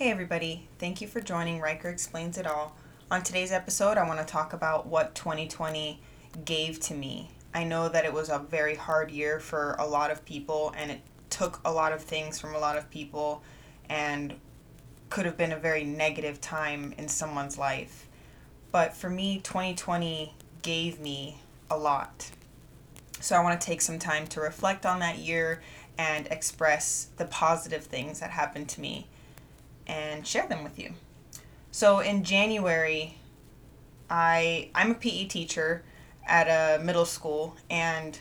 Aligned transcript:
Hey 0.00 0.10
everybody, 0.10 0.66
thank 0.78 1.02
you 1.02 1.06
for 1.06 1.20
joining 1.20 1.60
Riker 1.60 1.90
Explains 1.90 2.38
It 2.38 2.46
All. 2.46 2.74
On 3.10 3.22
today's 3.22 3.52
episode, 3.52 3.98
I 3.98 4.08
want 4.08 4.18
to 4.18 4.24
talk 4.24 4.54
about 4.54 4.86
what 4.86 5.14
2020 5.14 6.00
gave 6.42 6.80
to 6.80 6.94
me. 6.94 7.32
I 7.52 7.64
know 7.64 7.86
that 7.86 8.06
it 8.06 8.12
was 8.14 8.30
a 8.30 8.38
very 8.38 8.76
hard 8.76 9.10
year 9.10 9.38
for 9.40 9.76
a 9.78 9.86
lot 9.86 10.10
of 10.10 10.24
people 10.24 10.72
and 10.74 10.90
it 10.90 11.02
took 11.28 11.60
a 11.66 11.70
lot 11.70 11.92
of 11.92 12.00
things 12.00 12.38
from 12.38 12.54
a 12.54 12.58
lot 12.58 12.78
of 12.78 12.90
people 12.90 13.42
and 13.90 14.36
could 15.10 15.26
have 15.26 15.36
been 15.36 15.52
a 15.52 15.58
very 15.58 15.84
negative 15.84 16.40
time 16.40 16.94
in 16.96 17.06
someone's 17.06 17.58
life. 17.58 18.08
But 18.72 18.96
for 18.96 19.10
me, 19.10 19.38
2020 19.44 20.34
gave 20.62 20.98
me 20.98 21.42
a 21.70 21.76
lot. 21.76 22.30
So 23.20 23.36
I 23.36 23.42
want 23.42 23.60
to 23.60 23.66
take 23.66 23.82
some 23.82 23.98
time 23.98 24.26
to 24.28 24.40
reflect 24.40 24.86
on 24.86 25.00
that 25.00 25.18
year 25.18 25.60
and 25.98 26.26
express 26.28 27.08
the 27.18 27.26
positive 27.26 27.84
things 27.84 28.20
that 28.20 28.30
happened 28.30 28.70
to 28.70 28.80
me 28.80 29.06
and 29.90 30.26
share 30.26 30.46
them 30.46 30.62
with 30.62 30.78
you. 30.78 30.92
So 31.72 31.98
in 31.98 32.22
January, 32.24 33.18
I 34.08 34.70
I'm 34.74 34.92
a 34.92 34.94
PE 34.94 35.26
teacher 35.26 35.82
at 36.26 36.46
a 36.46 36.82
middle 36.82 37.04
school 37.04 37.56
and 37.68 38.18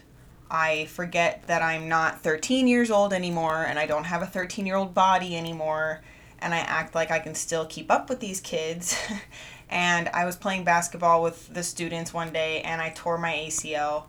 I 0.50 0.86
forget 0.86 1.44
that 1.46 1.62
I'm 1.62 1.88
not 1.88 2.22
13 2.22 2.68
years 2.68 2.90
old 2.90 3.14
anymore 3.14 3.64
and 3.64 3.78
I 3.78 3.86
don't 3.86 4.06
have 4.06 4.22
a 4.22 4.26
13 4.26 4.66
year 4.66 4.76
old 4.76 4.94
body 4.94 5.38
anymore 5.38 6.02
and 6.40 6.54
I 6.54 6.60
act 6.60 6.96
like 6.96 7.12
I 7.12 7.20
can 7.20 7.36
still 7.36 7.66
keep 7.66 7.92
up 7.92 8.10
with 8.10 8.20
these 8.20 8.42
kids. 8.42 8.98
and 9.70 10.10
I 10.10 10.26
was 10.26 10.36
playing 10.36 10.64
basketball 10.64 11.22
with 11.22 11.54
the 11.54 11.64
students 11.64 12.14
one 12.14 12.34
day 12.34 12.62
and 12.62 12.82
I 12.82 12.90
tore 12.90 13.18
my 13.18 13.34
ACL 13.34 14.06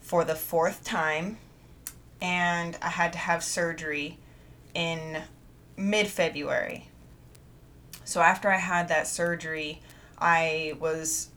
for 0.00 0.24
the 0.24 0.34
fourth 0.34 0.82
time 0.82 1.38
and 2.20 2.76
I 2.82 2.88
had 2.88 3.12
to 3.12 3.18
have 3.18 3.44
surgery 3.44 4.18
in 4.74 5.22
mid 5.76 6.08
February. 6.08 6.88
So 8.04 8.20
after 8.20 8.50
I 8.50 8.58
had 8.58 8.88
that 8.88 9.06
surgery, 9.06 9.80
I 10.18 10.74
was 10.78 11.30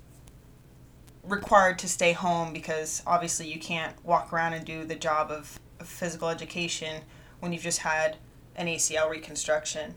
required 1.23 1.79
to 1.79 1.89
stay 1.89 2.13
home 2.13 2.53
because 2.53 3.01
obviously 3.05 3.51
you 3.51 3.59
can't 3.59 3.93
walk 4.05 4.31
around 4.31 4.53
and 4.53 4.65
do 4.65 4.83
the 4.83 4.95
job 4.95 5.31
of, 5.31 5.59
physical 5.83 6.27
education 6.27 7.03
when 7.39 7.53
you've 7.53 7.61
just 7.61 7.79
had 7.79 8.17
an 8.55 8.65
ACL 8.65 9.09
reconstruction. 9.09 9.93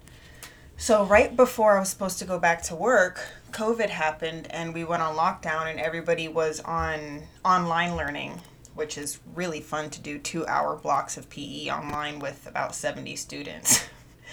So 0.76 1.04
right 1.04 1.34
before 1.34 1.76
I 1.76 1.80
was 1.80 1.88
supposed 1.88 2.18
to 2.18 2.26
go 2.26 2.38
back 2.38 2.62
to 2.64 2.76
work, 2.76 3.20
COVID 3.50 3.88
happened 3.88 4.46
and 4.50 4.74
we 4.74 4.84
went 4.84 5.02
on 5.02 5.16
lockdown 5.16 5.70
and 5.70 5.80
everybody 5.80 6.28
was 6.28 6.60
on 6.60 7.22
online 7.44 7.96
learning, 7.96 8.42
which 8.74 8.98
is 8.98 9.20
really 9.34 9.62
fun 9.62 9.88
to 9.88 10.00
do 10.00 10.18
2-hour 10.18 10.76
blocks 10.76 11.16
of 11.16 11.30
PE 11.30 11.70
online 11.70 12.18
with 12.18 12.46
about 12.46 12.74
70 12.74 13.16
students. 13.16 13.88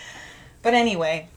but 0.62 0.74
anyway, 0.74 1.30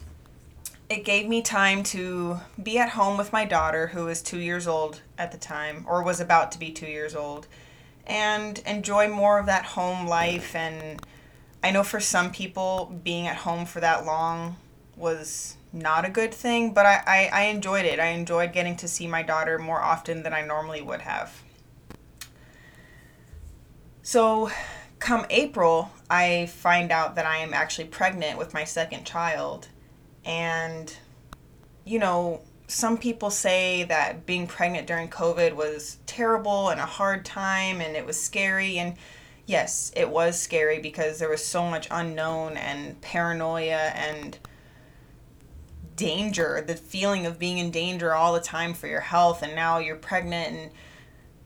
it 0.91 1.05
gave 1.05 1.25
me 1.25 1.41
time 1.41 1.83
to 1.83 2.37
be 2.61 2.77
at 2.77 2.89
home 2.89 3.17
with 3.17 3.31
my 3.31 3.45
daughter, 3.45 3.87
who 3.87 4.05
was 4.05 4.21
two 4.21 4.39
years 4.39 4.67
old 4.67 4.99
at 5.17 5.31
the 5.31 5.37
time, 5.37 5.85
or 5.87 6.03
was 6.03 6.19
about 6.19 6.51
to 6.51 6.59
be 6.59 6.69
two 6.69 6.85
years 6.85 7.15
old, 7.15 7.47
and 8.05 8.59
enjoy 8.65 9.07
more 9.07 9.39
of 9.39 9.45
that 9.45 9.63
home 9.63 10.05
life. 10.05 10.53
And 10.53 11.01
I 11.63 11.71
know 11.71 11.83
for 11.83 12.01
some 12.01 12.29
people, 12.29 12.93
being 13.05 13.25
at 13.25 13.37
home 13.37 13.65
for 13.65 13.79
that 13.79 14.05
long 14.05 14.57
was 14.97 15.55
not 15.71 16.03
a 16.03 16.09
good 16.09 16.33
thing, 16.33 16.73
but 16.73 16.85
I, 16.85 17.01
I, 17.07 17.29
I 17.31 17.41
enjoyed 17.43 17.85
it. 17.85 17.97
I 17.97 18.07
enjoyed 18.07 18.51
getting 18.51 18.75
to 18.77 18.87
see 18.89 19.07
my 19.07 19.23
daughter 19.23 19.57
more 19.57 19.79
often 19.79 20.23
than 20.23 20.33
I 20.33 20.41
normally 20.41 20.81
would 20.81 21.01
have. 21.01 21.41
So, 24.03 24.51
come 24.99 25.25
April, 25.29 25.89
I 26.09 26.47
find 26.47 26.91
out 26.91 27.15
that 27.15 27.25
I 27.25 27.37
am 27.37 27.53
actually 27.53 27.87
pregnant 27.87 28.37
with 28.37 28.53
my 28.53 28.65
second 28.65 29.05
child 29.05 29.69
and, 30.25 30.95
you 31.85 31.99
know, 31.99 32.41
some 32.67 32.97
people 32.97 33.29
say 33.29 33.83
that 33.83 34.25
being 34.25 34.47
pregnant 34.47 34.87
during 34.87 35.09
COVID 35.09 35.53
was 35.53 35.97
terrible 36.05 36.69
and 36.69 36.79
a 36.79 36.85
hard 36.85 37.25
time 37.25 37.81
and 37.81 37.97
it 37.97 38.05
was 38.05 38.21
scary. 38.21 38.77
And 38.77 38.95
yes, 39.45 39.91
it 39.95 40.09
was 40.09 40.39
scary 40.39 40.79
because 40.79 41.19
there 41.19 41.29
was 41.29 41.43
so 41.43 41.69
much 41.69 41.87
unknown 41.91 42.55
and 42.55 42.99
paranoia 43.01 43.91
and 43.93 44.39
danger, 45.97 46.63
the 46.65 46.75
feeling 46.75 47.25
of 47.25 47.37
being 47.37 47.57
in 47.57 47.71
danger 47.71 48.13
all 48.13 48.33
the 48.33 48.39
time 48.39 48.73
for 48.73 48.87
your 48.87 49.01
health. 49.01 49.41
And 49.43 49.53
now 49.53 49.79
you're 49.79 49.97
pregnant 49.97 50.55
and 50.55 50.71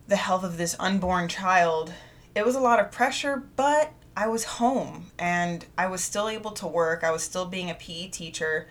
the 0.07 0.17
health 0.17 0.43
of 0.43 0.57
this 0.57 0.75
unborn 0.79 1.27
child. 1.27 1.91
It 2.35 2.45
was 2.45 2.53
a 2.53 2.59
lot 2.59 2.79
of 2.79 2.91
pressure, 2.91 3.43
but 3.55 3.91
I 4.17 4.27
was 4.27 4.45
home 4.45 5.07
and 5.19 5.65
I 5.77 5.87
was 5.87 6.01
still 6.01 6.29
able 6.29 6.51
to 6.51 6.67
work. 6.67 7.03
I 7.03 7.11
was 7.11 7.23
still 7.23 7.45
being 7.45 7.69
a 7.69 7.73
PE 7.73 8.07
teacher 8.07 8.67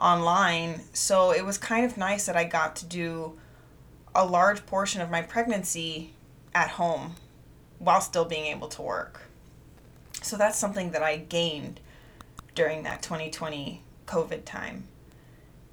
online. 0.00 0.82
So 0.92 1.30
it 1.30 1.44
was 1.44 1.58
kind 1.58 1.84
of 1.84 1.96
nice 1.96 2.26
that 2.26 2.36
I 2.36 2.44
got 2.44 2.76
to 2.76 2.86
do 2.86 3.38
a 4.14 4.24
large 4.24 4.64
portion 4.64 5.00
of 5.00 5.10
my 5.10 5.22
pregnancy 5.22 6.14
at 6.54 6.70
home 6.70 7.16
while 7.78 8.00
still 8.00 8.24
being 8.24 8.46
able 8.46 8.68
to 8.68 8.82
work. 8.82 9.22
So 10.22 10.36
that's 10.36 10.58
something 10.58 10.92
that 10.92 11.02
I 11.02 11.16
gained 11.16 11.80
during 12.54 12.82
that 12.84 13.02
2020 13.02 13.82
COVID 14.06 14.44
time. 14.44 14.84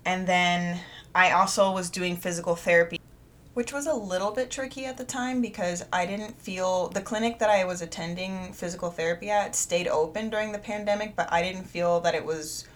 And 0.03 0.27
then 0.27 0.81
I 1.15 1.31
also 1.31 1.71
was 1.71 1.89
doing 1.89 2.15
physical 2.17 2.55
therapy 2.55 2.99
which 3.55 3.71
was 3.71 3.87
a 3.87 3.93
little 3.93 4.31
bit 4.31 4.51
tricky 4.51 4.85
at 4.85 4.97
the 4.97 5.03
time 5.05 5.41
because 5.41 5.85
I 5.91 6.05
didn't 6.05 6.37
feel 6.37 6.89
the 6.89 6.99
clinic 6.99 7.39
that 7.39 7.49
I 7.49 7.63
was 7.63 7.81
attending 7.81 8.51
physical 8.51 8.91
therapy 8.91 9.31
at 9.31 9.55
stayed 9.55 9.87
open 9.87 10.29
during 10.29 10.51
the 10.51 10.59
pandemic, 10.59 11.15
but 11.15 11.31
I 11.31 11.41
didn't 11.41 11.63
feel 11.63 12.01
that 12.01 12.13
it 12.13 12.25
was 12.25 12.67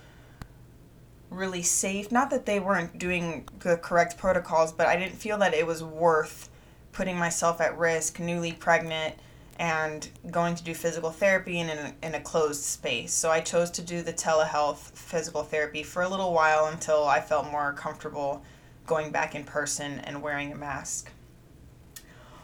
really 1.29 1.63
safe. 1.63 2.13
Not 2.13 2.29
that 2.29 2.45
they 2.45 2.61
weren't 2.61 2.97
doing 2.97 3.45
the 3.59 3.75
correct 3.75 4.17
protocols, 4.17 4.71
but 4.71 4.87
I 4.87 4.95
didn't 4.95 5.17
feel 5.17 5.37
that 5.39 5.53
it 5.53 5.67
was 5.67 5.83
worth 5.83 6.49
putting 6.93 7.17
myself 7.17 7.59
at 7.59 7.77
risk, 7.77 8.17
newly 8.17 8.53
pregnant, 8.53 9.15
and 9.59 10.07
going 10.31 10.55
to 10.55 10.63
do 10.63 10.73
physical 10.73 11.11
therapy 11.11 11.59
in, 11.59 11.67
a, 11.67 11.93
in 12.01 12.15
a 12.15 12.21
closed 12.21 12.63
space. 12.63 13.11
So 13.11 13.29
I 13.29 13.41
chose 13.41 13.69
to 13.71 13.81
do 13.81 14.01
the 14.01 14.13
telehealth 14.13 14.93
physical 14.93 15.43
therapy 15.43 15.83
for 15.83 16.03
a 16.03 16.07
little 16.07 16.33
while 16.33 16.67
until 16.67 17.03
I 17.03 17.19
felt 17.19 17.51
more 17.51 17.73
comfortable 17.73 18.41
going 18.89 19.11
back 19.11 19.35
in 19.35 19.43
person 19.43 19.99
and 19.99 20.21
wearing 20.21 20.51
a 20.51 20.55
mask. 20.55 21.11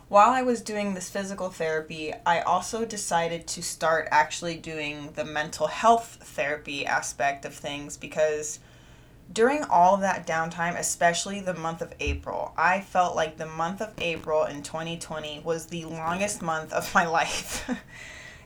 While 0.08 0.30
I 0.30 0.44
was 0.44 0.62
doing 0.62 0.94
this 0.94 1.10
physical 1.10 1.50
therapy, 1.50 2.14
I 2.28 2.42
also 2.42 2.86
decided 2.86 3.48
to 3.48 3.64
start 3.64 4.08
actually 4.12 4.56
doing 4.56 5.10
the 5.16 5.26
mental 5.26 5.66
health 5.66 6.20
therapy 6.22 6.86
aspect 6.86 7.44
of 7.44 7.56
things 7.56 7.98
because 7.98 8.60
during 9.34 9.64
all 9.64 9.96
of 9.96 10.02
that 10.02 10.28
downtime, 10.28 10.78
especially 10.78 11.40
the 11.40 11.56
month 11.56 11.82
of 11.82 11.96
April, 12.00 12.54
I 12.56 12.82
felt 12.82 13.16
like 13.16 13.38
the 13.38 13.48
month 13.48 13.82
of 13.82 13.94
April 13.98 14.44
in 14.44 14.62
2020 14.62 15.42
was 15.44 15.66
the 15.66 15.86
longest 15.86 16.44
month 16.44 16.72
of 16.72 16.94
my 16.94 17.08
life. 17.20 17.68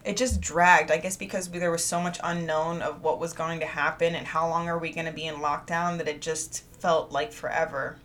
It 0.03 0.17
just 0.17 0.39
dragged, 0.39 0.91
I 0.91 0.97
guess, 0.97 1.17
because 1.17 1.49
there 1.49 1.71
was 1.71 1.83
so 1.83 1.99
much 1.99 2.19
unknown 2.23 2.81
of 2.81 3.03
what 3.03 3.19
was 3.19 3.33
going 3.33 3.59
to 3.59 3.65
happen 3.65 4.15
and 4.15 4.27
how 4.27 4.47
long 4.47 4.67
are 4.69 4.77
we 4.77 4.91
going 4.91 5.05
to 5.05 5.11
be 5.11 5.25
in 5.25 5.35
lockdown 5.35 5.97
that 5.97 6.07
it 6.07 6.21
just 6.21 6.63
felt 6.79 7.11
like 7.11 7.31
forever. 7.33 7.97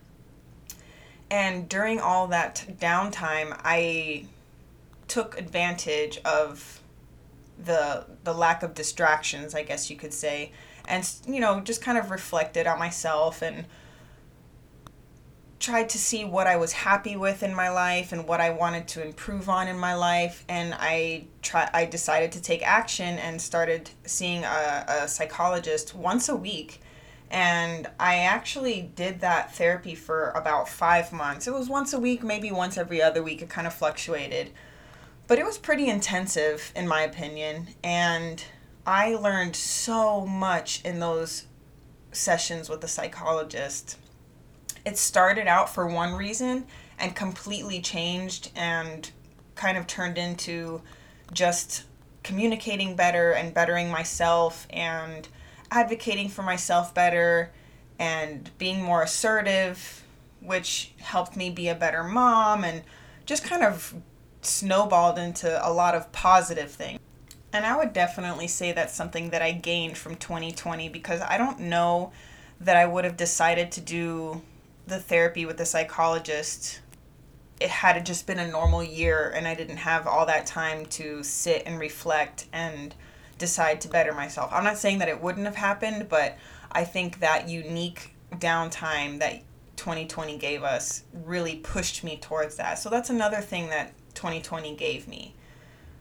And 1.30 1.68
during 1.68 2.00
all 2.00 2.26
that 2.28 2.64
downtime, 2.80 3.58
I 3.64 4.26
took 5.08 5.38
advantage 5.38 6.18
of 6.24 6.80
the 7.62 8.06
the 8.24 8.34
lack 8.34 8.62
of 8.62 8.74
distractions, 8.74 9.54
I 9.54 9.62
guess 9.62 9.88
you 9.90 9.96
could 9.96 10.12
say, 10.12 10.52
and 10.86 11.08
you 11.26 11.40
know, 11.40 11.60
just 11.60 11.82
kind 11.82 11.96
of 11.96 12.10
reflected 12.10 12.66
on 12.66 12.78
myself 12.78 13.42
and 13.42 13.66
tried 15.64 15.88
to 15.88 15.98
see 15.98 16.24
what 16.24 16.46
I 16.46 16.56
was 16.56 16.72
happy 16.72 17.16
with 17.16 17.42
in 17.42 17.54
my 17.54 17.70
life 17.70 18.12
and 18.12 18.26
what 18.28 18.40
I 18.40 18.50
wanted 18.50 18.86
to 18.88 19.04
improve 19.04 19.48
on 19.48 19.66
in 19.66 19.78
my 19.78 19.94
life 19.94 20.44
and 20.48 20.74
I 20.78 21.24
try 21.42 21.68
I 21.72 21.86
decided 21.86 22.32
to 22.32 22.42
take 22.42 22.62
action 22.62 23.18
and 23.18 23.40
started 23.40 23.90
seeing 24.04 24.44
a, 24.44 24.84
a 24.86 25.08
psychologist 25.08 25.94
once 25.94 26.28
a 26.28 26.36
week 26.36 26.80
and 27.30 27.88
I 27.98 28.16
actually 28.18 28.92
did 28.94 29.20
that 29.20 29.54
therapy 29.54 29.94
for 29.94 30.30
about 30.30 30.68
five 30.68 31.12
months. 31.12 31.48
It 31.48 31.54
was 31.54 31.68
once 31.68 31.92
a 31.92 31.98
week, 31.98 32.22
maybe 32.22 32.52
once 32.52 32.78
every 32.78 33.02
other 33.02 33.24
week. 33.24 33.42
It 33.42 33.48
kind 33.48 33.66
of 33.66 33.74
fluctuated. 33.74 34.52
But 35.26 35.40
it 35.40 35.44
was 35.44 35.58
pretty 35.58 35.88
intensive, 35.88 36.70
in 36.76 36.86
my 36.86 37.00
opinion. 37.00 37.68
And 37.82 38.44
I 38.86 39.16
learned 39.16 39.56
so 39.56 40.26
much 40.26 40.80
in 40.84 41.00
those 41.00 41.46
sessions 42.12 42.68
with 42.68 42.82
the 42.82 42.88
psychologist. 42.88 43.96
It 44.84 44.98
started 44.98 45.46
out 45.46 45.72
for 45.72 45.86
one 45.86 46.14
reason 46.14 46.66
and 46.98 47.16
completely 47.16 47.80
changed 47.80 48.50
and 48.54 49.10
kind 49.54 49.78
of 49.78 49.86
turned 49.86 50.18
into 50.18 50.82
just 51.32 51.84
communicating 52.22 52.96
better 52.96 53.32
and 53.32 53.54
bettering 53.54 53.90
myself 53.90 54.66
and 54.70 55.28
advocating 55.70 56.28
for 56.28 56.42
myself 56.42 56.94
better 56.94 57.50
and 57.98 58.50
being 58.58 58.82
more 58.82 59.02
assertive, 59.02 60.04
which 60.40 60.92
helped 60.98 61.36
me 61.36 61.50
be 61.50 61.68
a 61.68 61.74
better 61.74 62.02
mom 62.04 62.64
and 62.64 62.82
just 63.26 63.44
kind 63.44 63.62
of 63.62 63.94
snowballed 64.42 65.18
into 65.18 65.66
a 65.66 65.70
lot 65.72 65.94
of 65.94 66.10
positive 66.12 66.70
things. 66.70 66.98
And 67.52 67.64
I 67.64 67.76
would 67.76 67.92
definitely 67.92 68.48
say 68.48 68.72
that's 68.72 68.94
something 68.94 69.30
that 69.30 69.40
I 69.40 69.52
gained 69.52 69.96
from 69.96 70.16
2020 70.16 70.88
because 70.88 71.20
I 71.20 71.38
don't 71.38 71.60
know 71.60 72.12
that 72.60 72.76
I 72.76 72.84
would 72.84 73.04
have 73.04 73.16
decided 73.16 73.70
to 73.72 73.80
do 73.80 74.42
the 74.86 74.98
therapy 74.98 75.46
with 75.46 75.56
the 75.56 75.66
psychologist. 75.66 76.80
It 77.60 77.70
had 77.70 78.04
just 78.04 78.26
been 78.26 78.38
a 78.38 78.48
normal 78.48 78.82
year 78.82 79.32
and 79.34 79.46
I 79.46 79.54
didn't 79.54 79.78
have 79.78 80.06
all 80.06 80.26
that 80.26 80.46
time 80.46 80.86
to 80.86 81.22
sit 81.22 81.62
and 81.66 81.78
reflect 81.78 82.46
and 82.52 82.94
decide 83.38 83.80
to 83.82 83.88
better 83.88 84.12
myself. 84.12 84.50
I'm 84.52 84.64
not 84.64 84.78
saying 84.78 84.98
that 84.98 85.08
it 85.08 85.20
wouldn't 85.20 85.46
have 85.46 85.56
happened, 85.56 86.08
but 86.08 86.36
I 86.72 86.84
think 86.84 87.20
that 87.20 87.48
unique 87.48 88.14
downtime 88.32 89.20
that 89.20 89.42
2020 89.76 90.38
gave 90.38 90.62
us 90.62 91.04
really 91.12 91.56
pushed 91.56 92.04
me 92.04 92.16
towards 92.16 92.56
that. 92.56 92.78
So 92.78 92.90
that's 92.90 93.10
another 93.10 93.40
thing 93.40 93.68
that 93.70 93.92
2020 94.14 94.74
gave 94.76 95.08
me 95.08 95.34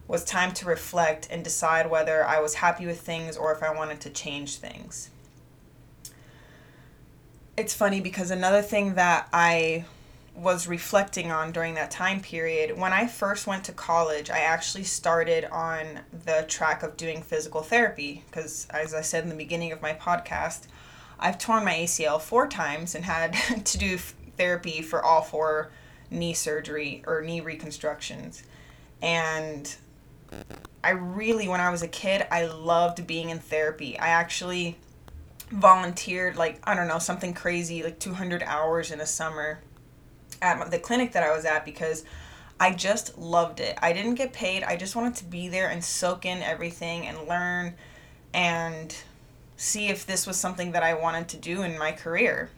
was 0.07 0.23
time 0.23 0.51
to 0.53 0.65
reflect 0.65 1.27
and 1.31 1.43
decide 1.43 1.89
whether 1.89 2.25
I 2.25 2.39
was 2.39 2.55
happy 2.55 2.85
with 2.85 3.01
things 3.01 3.37
or 3.37 3.53
if 3.53 3.63
I 3.63 3.73
wanted 3.73 4.01
to 4.01 4.09
change 4.09 4.57
things. 4.57 5.09
It's 7.55 7.75
funny 7.75 8.01
because 8.01 8.31
another 8.31 8.63
thing 8.63 8.95
that 8.95 9.27
I 9.31 9.85
was 10.35 10.65
reflecting 10.65 11.31
on 11.31 11.51
during 11.51 11.75
that 11.75 11.91
time 11.91 12.19
period, 12.19 12.75
when 12.75 12.91
I 12.91 13.05
first 13.05 13.45
went 13.45 13.63
to 13.65 13.71
college, 13.71 14.31
I 14.31 14.39
actually 14.39 14.85
started 14.85 15.45
on 15.45 15.99
the 16.25 16.45
track 16.47 16.81
of 16.81 16.97
doing 16.97 17.21
physical 17.21 17.61
therapy 17.61 18.23
because, 18.25 18.65
as 18.71 18.95
I 18.95 19.01
said 19.01 19.23
in 19.23 19.29
the 19.29 19.35
beginning 19.35 19.71
of 19.71 19.83
my 19.83 19.93
podcast, 19.93 20.65
I've 21.19 21.37
torn 21.37 21.63
my 21.63 21.73
ACL 21.73 22.19
four 22.19 22.47
times 22.47 22.95
and 22.95 23.05
had 23.05 23.33
to 23.65 23.77
do 23.77 23.99
therapy 23.99 24.81
for 24.81 25.03
all 25.03 25.21
four 25.21 25.69
knee 26.09 26.33
surgery 26.33 27.03
or 27.05 27.21
knee 27.21 27.41
reconstructions. 27.41 28.41
And 28.99 29.75
I 30.83 30.89
really, 30.89 31.47
when 31.47 31.61
I 31.61 31.69
was 31.69 31.83
a 31.83 31.87
kid, 31.87 32.25
I 32.31 32.45
loved 32.45 33.05
being 33.05 33.29
in 33.29 33.37
therapy. 33.37 33.99
I 33.99 34.07
actually 34.07 34.79
volunteered, 35.53 36.35
like, 36.35 36.59
I 36.63 36.75
don't 36.75 36.87
know, 36.87 36.99
something 36.99 37.33
crazy, 37.33 37.83
like 37.83 37.99
200 37.99 38.43
hours 38.43 38.91
in 38.91 38.99
a 38.99 39.05
summer 39.05 39.59
at 40.41 40.71
the 40.71 40.79
clinic 40.79 41.13
that 41.13 41.23
I 41.23 41.35
was 41.35 41.45
at 41.45 41.63
because 41.63 42.03
I 42.59 42.71
just 42.71 43.17
loved 43.17 43.59
it. 43.59 43.77
I 43.81 43.93
didn't 43.93 44.15
get 44.15 44.33
paid, 44.33 44.63
I 44.63 44.75
just 44.75 44.95
wanted 44.95 45.15
to 45.15 45.25
be 45.25 45.47
there 45.47 45.69
and 45.69 45.83
soak 45.83 46.25
in 46.25 46.41
everything 46.41 47.07
and 47.07 47.27
learn 47.27 47.75
and 48.33 48.95
see 49.55 49.89
if 49.89 50.05
this 50.05 50.25
was 50.25 50.37
something 50.37 50.71
that 50.71 50.83
I 50.83 50.93
wanted 50.95 51.27
to 51.29 51.37
do 51.37 51.61
in 51.61 51.77
my 51.77 51.91
career. 51.91 52.49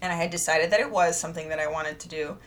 And 0.00 0.12
I 0.12 0.16
had 0.16 0.30
decided 0.30 0.70
that 0.70 0.80
it 0.80 0.90
was 0.90 1.20
something 1.20 1.50
that 1.50 1.58
I 1.58 1.66
wanted 1.66 2.00
to 2.00 2.08
do. 2.08 2.38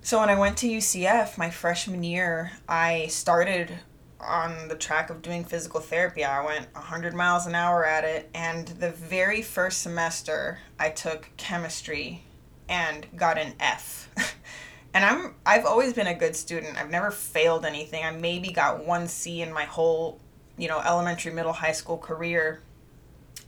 So 0.00 0.18
when 0.18 0.30
I 0.30 0.38
went 0.38 0.56
to 0.58 0.68
UCF 0.68 1.36
my 1.36 1.50
freshman 1.50 2.02
year, 2.02 2.52
I 2.68 3.06
started 3.08 3.78
on 4.22 4.68
the 4.68 4.76
track 4.76 5.10
of 5.10 5.22
doing 5.22 5.44
physical 5.44 5.80
therapy. 5.80 6.24
I 6.24 6.44
went 6.44 6.72
100 6.74 7.14
miles 7.14 7.46
an 7.46 7.54
hour 7.54 7.84
at 7.84 8.04
it, 8.04 8.30
and 8.34 8.68
the 8.68 8.90
very 8.90 9.42
first 9.42 9.82
semester 9.82 10.58
I 10.78 10.90
took 10.90 11.30
chemistry 11.36 12.24
and 12.68 13.06
got 13.16 13.38
an 13.38 13.54
F. 13.60 14.08
and 14.94 15.04
I'm 15.04 15.34
I've 15.44 15.66
always 15.66 15.92
been 15.92 16.06
a 16.06 16.14
good 16.14 16.36
student. 16.36 16.80
I've 16.80 16.90
never 16.90 17.10
failed 17.10 17.64
anything. 17.64 18.04
I 18.04 18.10
maybe 18.10 18.52
got 18.52 18.84
1 18.84 19.08
C 19.08 19.42
in 19.42 19.52
my 19.52 19.64
whole, 19.64 20.20
you 20.56 20.68
know, 20.68 20.80
elementary, 20.80 21.32
middle, 21.32 21.52
high 21.52 21.72
school 21.72 21.98
career. 21.98 22.60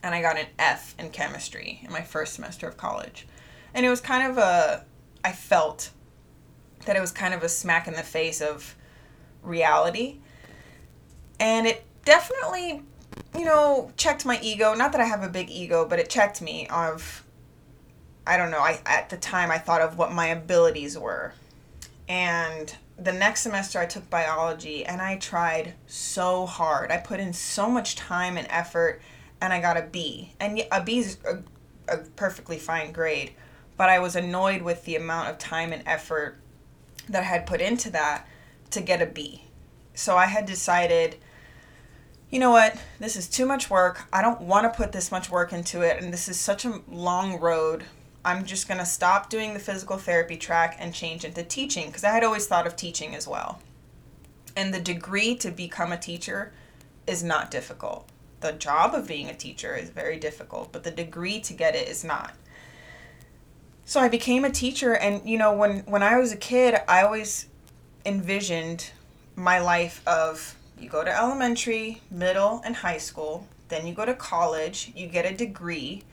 And 0.03 0.13
I 0.13 0.21
got 0.21 0.37
an 0.37 0.45
F 0.59 0.93
in 0.99 1.09
chemistry 1.09 1.81
in 1.83 1.91
my 1.91 2.01
first 2.01 2.33
semester 2.33 2.67
of 2.67 2.77
college. 2.77 3.27
And 3.73 3.85
it 3.85 3.89
was 3.89 4.01
kind 4.01 4.29
of 4.31 4.37
a 4.37 4.85
I 5.23 5.31
felt 5.31 5.89
that 6.85 6.95
it 6.95 6.99
was 6.99 7.11
kind 7.11 7.33
of 7.33 7.41
a 7.41 7.49
smack 7.49 7.87
in 7.87 7.95
the 7.95 8.03
face 8.03 8.41
of 8.41 8.75
reality. 9.41 10.19
And 11.39 11.67
it 11.67 11.85
definitely, 12.05 12.83
you 13.37 13.45
know, 13.45 13.91
checked 13.97 14.25
my 14.25 14.39
ego. 14.41 14.73
Not 14.73 14.91
that 14.93 15.01
I 15.01 15.05
have 15.05 15.23
a 15.23 15.29
big 15.29 15.49
ego, 15.49 15.85
but 15.87 15.99
it 15.99 16.09
checked 16.09 16.41
me 16.41 16.67
of 16.67 17.23
I 18.27 18.37
don't 18.37 18.49
know, 18.49 18.59
I 18.59 18.79
at 18.85 19.09
the 19.09 19.17
time 19.17 19.51
I 19.51 19.57
thought 19.57 19.81
of 19.81 19.97
what 19.97 20.11
my 20.11 20.27
abilities 20.27 20.97
were. 20.97 21.33
And 22.07 22.75
the 22.97 23.11
next 23.11 23.41
semester 23.41 23.79
I 23.79 23.85
took 23.85 24.09
biology 24.09 24.85
and 24.85 25.01
I 25.01 25.17
tried 25.17 25.73
so 25.85 26.45
hard. 26.45 26.91
I 26.91 26.97
put 26.97 27.19
in 27.19 27.33
so 27.33 27.69
much 27.69 27.95
time 27.95 28.37
and 28.37 28.47
effort 28.49 29.01
and 29.41 29.51
I 29.51 29.59
got 29.59 29.77
a 29.77 29.81
B. 29.81 30.33
And 30.39 30.63
a 30.71 30.81
B 30.81 30.99
is 30.99 31.17
a, 31.25 31.39
a 31.93 31.97
perfectly 32.15 32.57
fine 32.57 32.91
grade, 32.91 33.33
but 33.77 33.89
I 33.89 33.99
was 33.99 34.15
annoyed 34.15 34.61
with 34.61 34.85
the 34.85 34.95
amount 34.95 35.29
of 35.29 35.37
time 35.37 35.73
and 35.73 35.83
effort 35.85 36.37
that 37.09 37.21
I 37.21 37.25
had 37.25 37.45
put 37.45 37.61
into 37.61 37.89
that 37.91 38.27
to 38.71 38.81
get 38.81 39.01
a 39.01 39.05
B. 39.05 39.43
So 39.93 40.17
I 40.17 40.25
had 40.25 40.45
decided, 40.45 41.17
you 42.29 42.39
know 42.39 42.51
what, 42.51 42.77
this 42.99 43.15
is 43.15 43.27
too 43.27 43.45
much 43.45 43.69
work. 43.69 44.05
I 44.11 44.21
don't 44.21 44.41
want 44.41 44.71
to 44.71 44.75
put 44.75 44.91
this 44.91 45.11
much 45.11 45.29
work 45.29 45.53
into 45.53 45.81
it, 45.81 46.01
and 46.01 46.11
this 46.11 46.27
is 46.27 46.39
such 46.39 46.65
a 46.65 46.81
long 46.87 47.39
road. 47.39 47.85
I'm 48.23 48.45
just 48.45 48.67
going 48.67 48.79
to 48.79 48.85
stop 48.85 49.29
doing 49.29 49.53
the 49.53 49.59
physical 49.59 49.97
therapy 49.97 50.35
track 50.35 50.77
and 50.79 50.93
change 50.93 51.23
into 51.23 51.43
teaching 51.43 51.87
because 51.87 52.03
I 52.03 52.11
had 52.11 52.23
always 52.23 52.47
thought 52.47 52.65
of 52.65 52.75
teaching 52.75 53.15
as 53.15 53.27
well. 53.27 53.61
And 54.55 54.73
the 54.73 54.79
degree 54.79 55.35
to 55.35 55.51
become 55.51 55.91
a 55.91 55.97
teacher 55.97 56.51
is 57.05 57.23
not 57.23 57.51
difficult. 57.51 58.09
The 58.39 58.53
job 58.53 58.95
of 58.95 59.07
being 59.07 59.29
a 59.29 59.35
teacher 59.35 59.75
is 59.75 59.89
very 59.89 60.17
difficult, 60.17 60.71
but 60.71 60.83
the 60.83 60.91
degree 60.91 61.39
to 61.41 61.53
get 61.53 61.75
it 61.75 61.87
is 61.87 62.03
not 62.03 62.33
so 63.85 63.99
I 63.99 64.09
became 64.09 64.43
a 64.43 64.49
teacher 64.49 64.95
and 64.95 65.27
you 65.29 65.37
know 65.37 65.53
when 65.53 65.79
when 65.81 66.03
I 66.03 66.17
was 66.17 66.31
a 66.31 66.37
kid 66.37 66.75
I 66.87 67.03
always 67.03 67.47
envisioned 68.05 68.91
my 69.35 69.59
life 69.59 70.01
of 70.07 70.55
you 70.79 70.89
go 70.89 71.03
to 71.03 71.15
elementary, 71.15 72.01
middle 72.11 72.61
and 72.65 72.75
high 72.75 72.97
school, 72.97 73.47
then 73.69 73.87
you 73.87 73.93
go 73.93 74.05
to 74.05 74.13
college, 74.13 74.91
you 74.95 75.07
get 75.07 75.25
a 75.25 75.35
degree, 75.35 76.03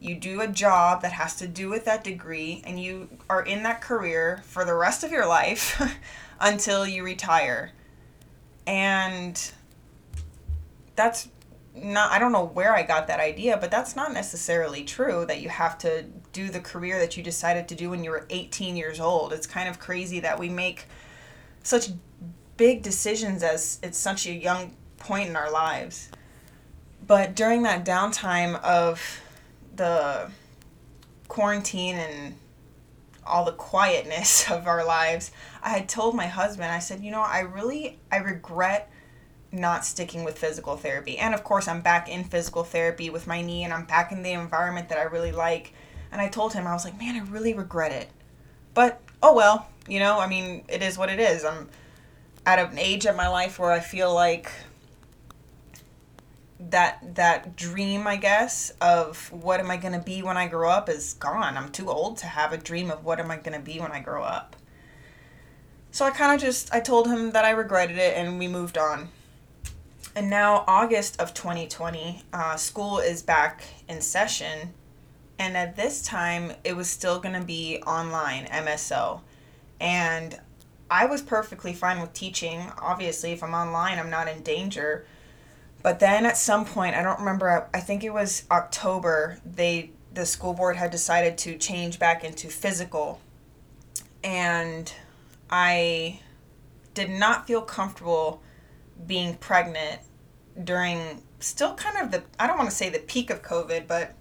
you 0.00 0.14
do 0.14 0.40
a 0.40 0.48
job 0.48 1.02
that 1.02 1.12
has 1.12 1.36
to 1.36 1.46
do 1.46 1.68
with 1.68 1.84
that 1.84 2.02
degree 2.02 2.62
and 2.64 2.80
you 2.80 3.08
are 3.28 3.42
in 3.42 3.62
that 3.62 3.80
career 3.80 4.42
for 4.44 4.64
the 4.64 4.74
rest 4.74 5.04
of 5.04 5.12
your 5.12 5.26
life 5.26 5.80
until 6.40 6.86
you 6.86 7.04
retire. 7.04 7.72
And 8.66 9.52
that's 10.96 11.28
not 11.74 12.10
I 12.10 12.18
don't 12.18 12.32
know 12.32 12.46
where 12.46 12.74
I 12.74 12.82
got 12.82 13.06
that 13.06 13.20
idea, 13.20 13.56
but 13.56 13.70
that's 13.70 13.94
not 13.94 14.12
necessarily 14.12 14.84
true 14.84 15.24
that 15.26 15.40
you 15.40 15.48
have 15.48 15.78
to 15.78 16.04
do 16.32 16.48
the 16.48 16.60
career 16.60 16.98
that 16.98 17.16
you 17.16 17.22
decided 17.22 17.68
to 17.68 17.74
do 17.74 17.90
when 17.90 18.02
you 18.02 18.10
were 18.10 18.26
18 18.30 18.76
years 18.76 19.00
old. 19.00 19.32
It's 19.32 19.46
kind 19.46 19.68
of 19.68 19.78
crazy 19.78 20.20
that 20.20 20.38
we 20.38 20.48
make 20.48 20.86
such 21.62 21.90
big 22.60 22.82
decisions 22.82 23.42
as 23.42 23.78
it's 23.82 23.96
such 23.96 24.26
a 24.26 24.32
young 24.34 24.76
point 24.98 25.30
in 25.30 25.34
our 25.34 25.50
lives. 25.50 26.10
But 27.06 27.34
during 27.34 27.62
that 27.62 27.86
downtime 27.86 28.62
of 28.62 29.22
the 29.74 30.30
quarantine 31.26 31.96
and 31.96 32.34
all 33.26 33.46
the 33.46 33.52
quietness 33.52 34.50
of 34.50 34.66
our 34.66 34.84
lives, 34.84 35.30
I 35.62 35.70
had 35.70 35.88
told 35.88 36.14
my 36.14 36.26
husband, 36.26 36.70
I 36.70 36.80
said, 36.80 37.00
you 37.00 37.10
know, 37.10 37.22
I 37.22 37.40
really 37.40 37.98
I 38.12 38.18
regret 38.18 38.92
not 39.50 39.86
sticking 39.86 40.22
with 40.22 40.38
physical 40.38 40.76
therapy. 40.76 41.16
And 41.16 41.32
of 41.32 41.42
course, 41.42 41.66
I'm 41.66 41.80
back 41.80 42.10
in 42.10 42.24
physical 42.24 42.62
therapy 42.62 43.08
with 43.08 43.26
my 43.26 43.40
knee 43.40 43.64
and 43.64 43.72
I'm 43.72 43.86
back 43.86 44.12
in 44.12 44.22
the 44.22 44.32
environment 44.32 44.90
that 44.90 44.98
I 44.98 45.04
really 45.04 45.32
like. 45.32 45.72
And 46.12 46.20
I 46.20 46.28
told 46.28 46.52
him, 46.52 46.66
I 46.66 46.74
was 46.74 46.84
like, 46.84 46.98
man, 46.98 47.16
I 47.16 47.20
really 47.30 47.54
regret 47.54 47.92
it. 47.92 48.10
But 48.74 49.00
oh 49.22 49.34
well, 49.34 49.66
you 49.88 49.98
know, 49.98 50.20
I 50.20 50.26
mean, 50.26 50.62
it 50.68 50.82
is 50.82 50.98
what 50.98 51.08
it 51.08 51.18
is. 51.18 51.42
I'm 51.42 51.70
at 52.58 52.72
an 52.72 52.78
age 52.78 53.06
in 53.06 53.16
my 53.16 53.28
life 53.28 53.58
where 53.58 53.70
I 53.70 53.80
feel 53.80 54.12
like 54.12 54.50
that 56.58 57.14
that 57.14 57.56
dream, 57.56 58.06
I 58.06 58.16
guess, 58.16 58.72
of 58.80 59.32
what 59.32 59.60
am 59.60 59.70
I 59.70 59.76
going 59.76 59.94
to 59.94 60.04
be 60.04 60.22
when 60.22 60.36
I 60.36 60.46
grow 60.48 60.70
up 60.70 60.88
is 60.88 61.14
gone. 61.14 61.56
I'm 61.56 61.70
too 61.70 61.88
old 61.88 62.18
to 62.18 62.26
have 62.26 62.52
a 62.52 62.58
dream 62.58 62.90
of 62.90 63.04
what 63.04 63.18
am 63.18 63.30
I 63.30 63.36
going 63.36 63.58
to 63.58 63.64
be 63.64 63.80
when 63.80 63.92
I 63.92 64.00
grow 64.00 64.22
up. 64.22 64.56
So 65.90 66.04
I 66.04 66.10
kind 66.10 66.34
of 66.34 66.40
just 66.40 66.72
I 66.74 66.80
told 66.80 67.06
him 67.06 67.30
that 67.32 67.44
I 67.44 67.50
regretted 67.50 67.98
it 67.98 68.16
and 68.16 68.38
we 68.38 68.46
moved 68.46 68.76
on 68.76 69.08
and 70.14 70.28
now 70.28 70.64
August 70.66 71.20
of 71.20 71.34
2020, 71.34 72.22
uh, 72.32 72.56
school 72.56 72.98
is 72.98 73.22
back 73.22 73.62
in 73.88 74.00
session, 74.00 74.74
and 75.38 75.56
at 75.56 75.76
this 75.76 76.02
time 76.02 76.52
it 76.64 76.76
was 76.76 76.90
still 76.90 77.20
going 77.20 77.38
to 77.38 77.46
be 77.46 77.78
online 77.86 78.46
MSO, 78.46 79.20
and 79.80 80.38
I 80.90 81.06
was 81.06 81.22
perfectly 81.22 81.72
fine 81.72 82.00
with 82.00 82.12
teaching. 82.12 82.72
Obviously, 82.78 83.32
if 83.32 83.42
I'm 83.42 83.54
online, 83.54 83.98
I'm 83.98 84.10
not 84.10 84.28
in 84.28 84.42
danger. 84.42 85.06
But 85.82 86.00
then 86.00 86.26
at 86.26 86.36
some 86.36 86.64
point, 86.64 86.96
I 86.96 87.02
don't 87.02 87.20
remember. 87.20 87.68
I 87.72 87.80
think 87.80 88.04
it 88.04 88.12
was 88.12 88.44
October. 88.50 89.38
They 89.46 89.92
the 90.12 90.26
school 90.26 90.52
board 90.52 90.76
had 90.76 90.90
decided 90.90 91.38
to 91.38 91.56
change 91.56 91.98
back 91.98 92.24
into 92.24 92.48
physical, 92.48 93.20
and 94.24 94.92
I 95.48 96.20
did 96.94 97.08
not 97.08 97.46
feel 97.46 97.62
comfortable 97.62 98.42
being 99.06 99.36
pregnant 99.36 100.00
during 100.62 101.22
still 101.38 101.74
kind 101.74 101.96
of 101.96 102.10
the 102.10 102.24
I 102.38 102.46
don't 102.46 102.58
want 102.58 102.68
to 102.68 102.76
say 102.76 102.90
the 102.90 102.98
peak 102.98 103.30
of 103.30 103.42
COVID, 103.42 103.86
but 103.86 104.14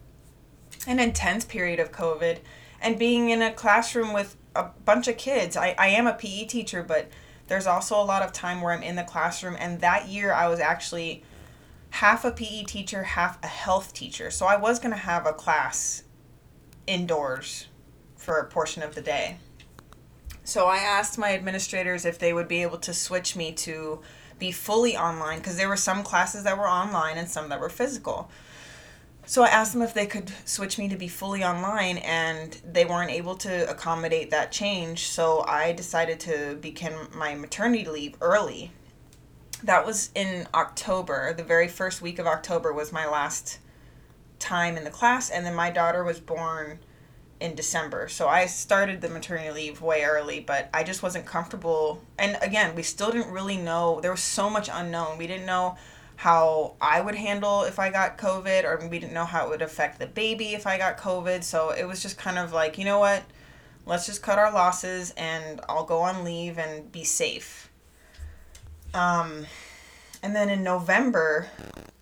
an 0.87 0.99
intense 0.99 1.43
period 1.43 1.79
of 1.79 1.91
COVID 1.91 2.37
and 2.81 2.97
being 2.97 3.29
in 3.29 3.41
a 3.41 3.51
classroom 3.51 4.13
with 4.13 4.37
a 4.55 4.63
bunch 4.85 5.07
of 5.07 5.17
kids. 5.17 5.55
I, 5.57 5.75
I 5.77 5.87
am 5.89 6.07
a 6.07 6.13
PE 6.13 6.45
teacher, 6.45 6.83
but 6.83 7.09
There's 7.47 7.65
also 7.67 7.99
a 7.99 8.05
lot 8.05 8.21
of 8.21 8.31
time 8.31 8.61
where 8.61 8.71
I'm 8.71 8.83
in 8.83 8.95
the 8.95 9.03
classroom, 9.03 9.55
and 9.59 9.81
that 9.81 10.07
year 10.07 10.31
I 10.31 10.47
was 10.47 10.59
actually 10.59 11.23
half 11.89 12.23
a 12.23 12.31
PE 12.31 12.63
teacher, 12.63 13.01
half 13.03 13.43
a 13.43 13.47
health 13.47 13.91
teacher. 13.93 14.29
So 14.29 14.45
I 14.45 14.55
was 14.55 14.77
going 14.77 14.91
to 14.93 14.97
have 14.97 15.25
a 15.25 15.33
class 15.33 16.03
indoors 16.85 17.67
for 18.15 18.37
a 18.37 18.45
portion 18.45 18.83
of 18.83 18.93
the 18.93 19.01
day. 19.01 19.37
So 20.43 20.67
I 20.67 20.77
asked 20.77 21.17
my 21.17 21.33
administrators 21.33 22.05
if 22.05 22.19
they 22.19 22.33
would 22.33 22.47
be 22.47 22.61
able 22.61 22.77
to 22.79 22.93
switch 22.93 23.35
me 23.35 23.51
to 23.53 24.01
be 24.37 24.51
fully 24.51 24.95
online 24.95 25.39
because 25.39 25.57
there 25.57 25.67
were 25.67 25.75
some 25.75 26.03
classes 26.03 26.43
that 26.43 26.57
were 26.57 26.69
online 26.69 27.17
and 27.17 27.27
some 27.27 27.49
that 27.49 27.59
were 27.59 27.69
physical. 27.69 28.29
So 29.29 29.43
I 29.43 29.49
asked 29.49 29.73
them 29.73 29.83
if 29.83 29.93
they 29.93 30.07
could 30.07 30.31
switch 30.43 30.79
me 30.79 30.89
to 30.89 30.95
be 30.95 31.07
fully 31.07 31.43
online, 31.43 31.99
and 31.99 32.59
they 32.65 32.83
weren't 32.83 33.11
able 33.11 33.35
to 33.35 33.69
accommodate 33.69 34.31
that 34.31 34.51
change. 34.51 35.05
So 35.05 35.45
I 35.47 35.71
decided 35.71 36.19
to 36.21 36.57
begin 36.59 36.95
my 37.13 37.35
maternity 37.35 37.85
leave 37.85 38.15
early. 38.21 38.71
That 39.61 39.85
was 39.85 40.09
in 40.15 40.47
October. 40.55 41.31
The 41.31 41.43
very 41.43 41.67
first 41.67 42.01
week 42.01 42.17
of 42.17 42.25
October 42.25 42.73
was 42.73 42.91
my 42.91 43.07
last 43.07 43.59
time 44.39 44.75
in 44.77 44.83
the 44.83 44.89
class, 44.89 45.29
and 45.29 45.45
then 45.45 45.53
my 45.53 45.69
daughter 45.69 46.03
was 46.03 46.19
born 46.19 46.79
in 47.39 47.53
December. 47.53 48.07
So 48.07 48.27
I 48.27 48.47
started 48.47 48.99
the 48.99 49.09
maternity 49.09 49.51
leave 49.51 49.79
way 49.79 50.05
early, 50.05 50.39
but 50.39 50.71
I 50.73 50.81
just 50.81 51.03
wasn't 51.03 51.27
comfortable. 51.27 52.01
And 52.17 52.35
again, 52.41 52.73
we 52.73 52.81
still 52.81 53.11
didn't 53.11 53.31
really 53.31 53.57
know. 53.57 53.99
There 54.01 54.09
was 54.09 54.23
so 54.23 54.49
much 54.49 54.71
unknown. 54.73 55.19
We 55.19 55.27
didn't 55.27 55.45
know 55.45 55.77
how 56.19 56.73
I 56.81 56.99
would 56.99 57.15
handle 57.15 57.63
if 57.63 57.79
I 57.79 57.89
got 57.89 58.17
COVID, 58.17 58.65
or 58.65 58.85
we 58.89 58.99
didn't 58.99 59.13
know 59.13 59.23
how 59.23 59.45
it 59.45 59.49
would 59.51 59.61
affect 59.61 59.99
the 59.99 60.05
baby 60.05 60.49
if 60.49 60.67
I 60.67 60.77
got 60.77 60.97
COVID. 60.97 61.45
So 61.45 61.69
it 61.69 61.85
was 61.85 62.01
just 62.01 62.17
kind 62.17 62.37
of 62.37 62.51
like, 62.51 62.77
you 62.77 62.83
know 62.83 62.99
what? 62.99 63.23
Let's 63.85 64.05
just 64.05 64.21
cut 64.21 64.37
our 64.37 64.51
losses 64.51 65.13
and 65.15 65.61
I'll 65.69 65.85
go 65.85 65.99
on 65.99 66.25
leave 66.25 66.57
and 66.57 66.91
be 66.91 67.05
safe. 67.05 67.71
Um, 68.93 69.45
and 70.21 70.35
then 70.35 70.49
in 70.49 70.61
November, 70.61 71.47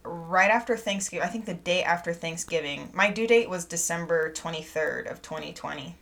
right 0.04 0.50
after 0.50 0.76
Thanksgiving, 0.76 1.24
I 1.24 1.30
think 1.30 1.46
the 1.46 1.54
day 1.54 1.84
after 1.84 2.12
Thanksgiving, 2.12 2.90
my 2.96 3.12
due 3.12 3.28
date 3.28 3.52
was 3.52 3.66
December 3.66 4.34
23rd 4.34 5.12
of 5.12 5.22
2020. 5.22 5.94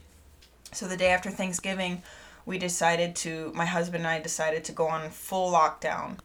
So 0.72 0.88
the 0.88 0.96
day 0.96 1.10
after 1.10 1.30
Thanksgiving, 1.30 2.02
we 2.46 2.60
decided 2.60 3.14
to, 3.18 3.52
my 3.54 3.66
husband 3.66 4.06
and 4.06 4.08
I 4.08 4.22
decided 4.22 4.64
to 4.64 4.72
go 4.72 4.88
on 4.88 5.10
full 5.10 5.52
lockdown 5.52 6.20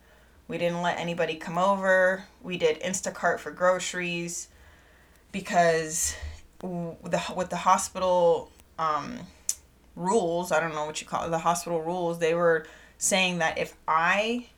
we 0.50 0.58
didn't 0.58 0.82
let 0.82 0.98
anybody 0.98 1.36
come 1.36 1.56
over. 1.56 2.24
We 2.42 2.58
did 2.58 2.80
Instacart 2.80 3.38
for 3.38 3.52
groceries 3.52 4.48
because 5.30 6.16
the 6.60 7.22
with 7.36 7.50
the 7.50 7.56
hospital 7.56 8.50
um, 8.76 9.20
rules, 9.94 10.50
I 10.50 10.58
don't 10.58 10.74
know 10.74 10.86
what 10.86 11.00
you 11.00 11.06
call 11.06 11.24
it, 11.24 11.30
the 11.30 11.38
hospital 11.38 11.80
rules, 11.80 12.18
they 12.18 12.34
were 12.34 12.66
saying 12.98 13.38
that 13.38 13.58
if 13.58 13.76
I 13.86 14.48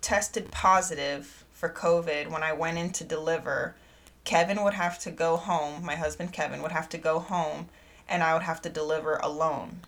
tested 0.00 0.52
positive 0.52 1.44
for 1.50 1.68
COVID 1.68 2.30
when 2.30 2.44
I 2.44 2.52
went 2.52 2.78
in 2.78 2.90
to 2.92 3.04
deliver, 3.04 3.74
Kevin 4.22 4.62
would 4.62 4.74
have 4.74 5.00
to 5.00 5.10
go 5.10 5.36
home, 5.36 5.84
my 5.84 5.96
husband 5.96 6.32
Kevin 6.32 6.62
would 6.62 6.72
have 6.72 6.88
to 6.90 6.98
go 6.98 7.18
home, 7.18 7.68
and 8.08 8.22
I 8.22 8.32
would 8.32 8.44
have 8.44 8.62
to 8.62 8.70
deliver 8.70 9.16
alone. 9.16 9.80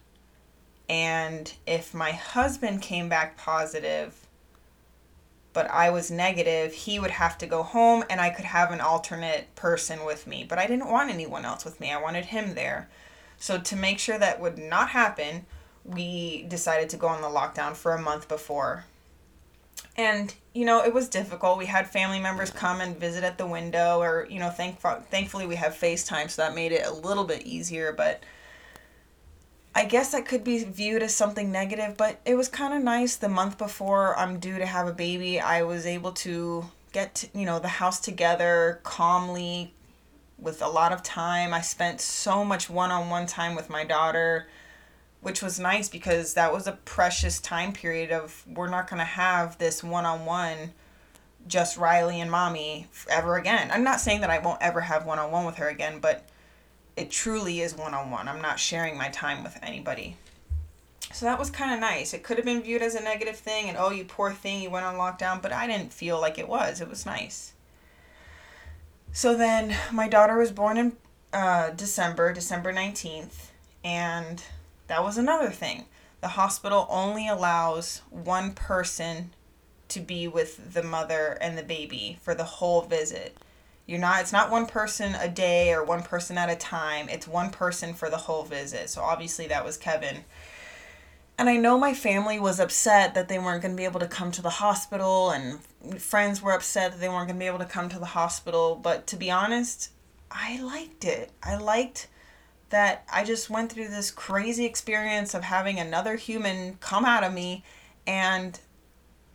And 0.88 1.52
if 1.64 1.94
my 1.94 2.10
husband 2.10 2.82
came 2.82 3.08
back 3.08 3.36
positive, 3.36 4.26
but 5.52 5.70
I 5.70 5.90
was 5.90 6.10
negative, 6.10 6.72
he 6.72 6.98
would 6.98 7.10
have 7.10 7.36
to 7.38 7.46
go 7.46 7.62
home 7.62 8.04
and 8.08 8.20
I 8.20 8.30
could 8.30 8.44
have 8.44 8.70
an 8.70 8.80
alternate 8.80 9.54
person 9.54 10.04
with 10.04 10.26
me. 10.26 10.44
But 10.48 10.58
I 10.58 10.66
didn't 10.66 10.90
want 10.90 11.10
anyone 11.10 11.44
else 11.44 11.64
with 11.64 11.80
me. 11.80 11.92
I 11.92 12.00
wanted 12.00 12.26
him 12.26 12.54
there. 12.54 12.88
So 13.38 13.58
to 13.58 13.76
make 13.76 13.98
sure 13.98 14.18
that 14.18 14.40
would 14.40 14.58
not 14.58 14.90
happen, 14.90 15.46
we 15.84 16.44
decided 16.48 16.88
to 16.90 16.96
go 16.96 17.08
on 17.08 17.22
the 17.22 17.28
lockdown 17.28 17.74
for 17.74 17.92
a 17.92 18.00
month 18.00 18.28
before. 18.28 18.84
And 19.96 20.34
you 20.54 20.64
know, 20.64 20.82
it 20.82 20.94
was 20.94 21.08
difficult. 21.08 21.58
We 21.58 21.66
had 21.66 21.88
family 21.88 22.20
members 22.20 22.50
come 22.50 22.80
and 22.80 22.96
visit 22.96 23.24
at 23.24 23.38
the 23.38 23.46
window 23.46 24.00
or 24.00 24.26
you 24.30 24.38
know, 24.38 24.50
thank 24.50 24.80
thankfully 24.80 25.46
we 25.46 25.56
have 25.56 25.72
FaceTime 25.74 26.30
so 26.30 26.42
that 26.42 26.54
made 26.54 26.72
it 26.72 26.86
a 26.86 26.92
little 26.92 27.24
bit 27.24 27.42
easier, 27.42 27.92
but 27.92 28.22
I 29.74 29.86
guess 29.86 30.12
that 30.12 30.26
could 30.26 30.44
be 30.44 30.62
viewed 30.64 31.02
as 31.02 31.14
something 31.14 31.50
negative, 31.50 31.96
but 31.96 32.20
it 32.26 32.34
was 32.34 32.48
kind 32.48 32.74
of 32.74 32.82
nice. 32.82 33.16
The 33.16 33.28
month 33.28 33.56
before 33.56 34.18
I'm 34.18 34.38
due 34.38 34.58
to 34.58 34.66
have 34.66 34.86
a 34.86 34.92
baby, 34.92 35.40
I 35.40 35.62
was 35.62 35.86
able 35.86 36.12
to 36.12 36.66
get, 36.92 37.28
you 37.34 37.46
know, 37.46 37.58
the 37.58 37.68
house 37.68 37.98
together 37.98 38.80
calmly 38.82 39.72
with 40.38 40.60
a 40.60 40.68
lot 40.68 40.92
of 40.92 41.02
time. 41.02 41.54
I 41.54 41.62
spent 41.62 42.00
so 42.02 42.44
much 42.44 42.68
one-on-one 42.68 43.26
time 43.26 43.54
with 43.54 43.70
my 43.70 43.84
daughter, 43.84 44.46
which 45.22 45.40
was 45.40 45.58
nice 45.58 45.88
because 45.88 46.34
that 46.34 46.52
was 46.52 46.66
a 46.66 46.72
precious 46.72 47.40
time 47.40 47.72
period 47.72 48.10
of 48.10 48.44
we're 48.46 48.68
not 48.68 48.90
going 48.90 48.98
to 48.98 49.04
have 49.04 49.56
this 49.56 49.82
one-on-one 49.82 50.72
just 51.48 51.76
Riley 51.78 52.20
and 52.20 52.30
mommy 52.30 52.88
ever 53.10 53.36
again. 53.36 53.70
I'm 53.72 53.84
not 53.84 54.00
saying 54.00 54.20
that 54.20 54.30
I 54.30 54.38
won't 54.38 54.60
ever 54.60 54.82
have 54.82 55.06
one-on-one 55.06 55.46
with 55.46 55.56
her 55.56 55.68
again, 55.68 55.98
but 55.98 56.28
it 56.96 57.10
truly 57.10 57.60
is 57.60 57.74
one 57.74 57.94
on 57.94 58.10
one. 58.10 58.28
I'm 58.28 58.42
not 58.42 58.58
sharing 58.58 58.96
my 58.96 59.08
time 59.08 59.42
with 59.42 59.58
anybody. 59.62 60.16
So 61.12 61.26
that 61.26 61.38
was 61.38 61.50
kind 61.50 61.74
of 61.74 61.80
nice. 61.80 62.14
It 62.14 62.22
could 62.22 62.38
have 62.38 62.46
been 62.46 62.62
viewed 62.62 62.82
as 62.82 62.94
a 62.94 63.02
negative 63.02 63.36
thing 63.36 63.68
and, 63.68 63.76
oh, 63.76 63.90
you 63.90 64.04
poor 64.04 64.32
thing, 64.32 64.62
you 64.62 64.70
went 64.70 64.86
on 64.86 64.94
lockdown, 64.94 65.42
but 65.42 65.52
I 65.52 65.66
didn't 65.66 65.92
feel 65.92 66.20
like 66.20 66.38
it 66.38 66.48
was. 66.48 66.80
It 66.80 66.88
was 66.88 67.04
nice. 67.04 67.52
So 69.12 69.36
then 69.36 69.76
my 69.92 70.08
daughter 70.08 70.38
was 70.38 70.52
born 70.52 70.78
in 70.78 70.96
uh, 71.32 71.70
December, 71.70 72.32
December 72.32 72.72
19th, 72.72 73.50
and 73.84 74.42
that 74.86 75.02
was 75.02 75.18
another 75.18 75.50
thing. 75.50 75.84
The 76.22 76.28
hospital 76.28 76.86
only 76.88 77.28
allows 77.28 78.00
one 78.10 78.52
person 78.52 79.34
to 79.88 80.00
be 80.00 80.26
with 80.26 80.72
the 80.72 80.82
mother 80.82 81.36
and 81.40 81.58
the 81.58 81.62
baby 81.62 82.18
for 82.22 82.34
the 82.34 82.44
whole 82.44 82.82
visit. 82.82 83.36
You're 83.86 83.98
not 83.98 84.20
it's 84.20 84.32
not 84.32 84.50
one 84.50 84.66
person 84.66 85.14
a 85.14 85.28
day 85.28 85.72
or 85.72 85.84
one 85.84 86.02
person 86.02 86.38
at 86.38 86.50
a 86.50 86.56
time. 86.56 87.08
It's 87.08 87.26
one 87.28 87.50
person 87.50 87.94
for 87.94 88.08
the 88.08 88.16
whole 88.16 88.44
visit. 88.44 88.90
So 88.90 89.02
obviously 89.02 89.48
that 89.48 89.64
was 89.64 89.76
Kevin. 89.76 90.24
And 91.38 91.48
I 91.48 91.56
know 91.56 91.78
my 91.78 91.94
family 91.94 92.38
was 92.38 92.60
upset 92.60 93.14
that 93.14 93.28
they 93.28 93.38
weren't 93.38 93.62
going 93.62 93.74
to 93.74 93.80
be 93.80 93.84
able 93.84 94.00
to 94.00 94.06
come 94.06 94.30
to 94.32 94.42
the 94.42 94.50
hospital 94.50 95.30
and 95.30 95.60
friends 96.00 96.40
were 96.40 96.52
upset 96.52 96.92
that 96.92 97.00
they 97.00 97.08
weren't 97.08 97.26
going 97.26 97.38
to 97.38 97.42
be 97.42 97.46
able 97.46 97.58
to 97.58 97.64
come 97.64 97.88
to 97.88 97.98
the 97.98 98.06
hospital, 98.06 98.76
but 98.76 99.06
to 99.08 99.16
be 99.16 99.30
honest, 99.30 99.90
I 100.30 100.60
liked 100.60 101.04
it. 101.04 101.30
I 101.42 101.56
liked 101.56 102.08
that 102.70 103.04
I 103.12 103.24
just 103.24 103.50
went 103.50 103.72
through 103.72 103.88
this 103.88 104.10
crazy 104.10 104.64
experience 104.64 105.34
of 105.34 105.42
having 105.42 105.78
another 105.78 106.16
human 106.16 106.76
come 106.80 107.04
out 107.04 107.24
of 107.24 107.32
me 107.32 107.64
and 108.06 108.58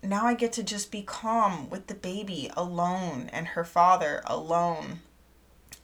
now 0.03 0.25
I 0.25 0.35
get 0.35 0.53
to 0.53 0.63
just 0.63 0.91
be 0.91 1.01
calm 1.01 1.69
with 1.69 1.87
the 1.87 1.95
baby 1.95 2.51
alone 2.55 3.29
and 3.33 3.47
her 3.47 3.63
father 3.63 4.21
alone 4.25 4.99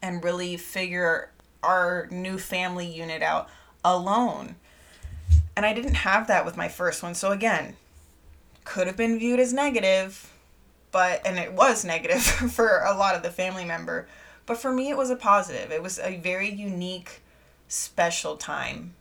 and 0.01 0.23
really 0.23 0.57
figure 0.57 1.31
our 1.63 2.07
new 2.11 2.37
family 2.37 2.85
unit 2.85 3.21
out 3.21 3.49
alone. 3.83 4.55
And 5.55 5.65
I 5.65 5.73
didn't 5.73 5.95
have 5.95 6.27
that 6.27 6.45
with 6.45 6.57
my 6.57 6.67
first 6.67 7.01
one. 7.01 7.15
So 7.15 7.31
again, 7.31 7.75
could 8.63 8.87
have 8.87 8.97
been 8.97 9.19
viewed 9.19 9.39
as 9.39 9.53
negative, 9.53 10.31
but 10.91 11.25
and 11.25 11.37
it 11.37 11.53
was 11.53 11.83
negative 11.83 12.21
for 12.51 12.83
a 12.83 12.95
lot 12.95 13.15
of 13.15 13.23
the 13.23 13.29
family 13.29 13.65
member, 13.65 14.07
but 14.45 14.57
for 14.57 14.71
me 14.71 14.89
it 14.89 14.97
was 14.97 15.09
a 15.09 15.15
positive. 15.15 15.71
It 15.71 15.81
was 15.81 15.99
a 15.99 16.17
very 16.17 16.49
unique 16.49 17.21
special 17.67 18.37
time. 18.37 18.93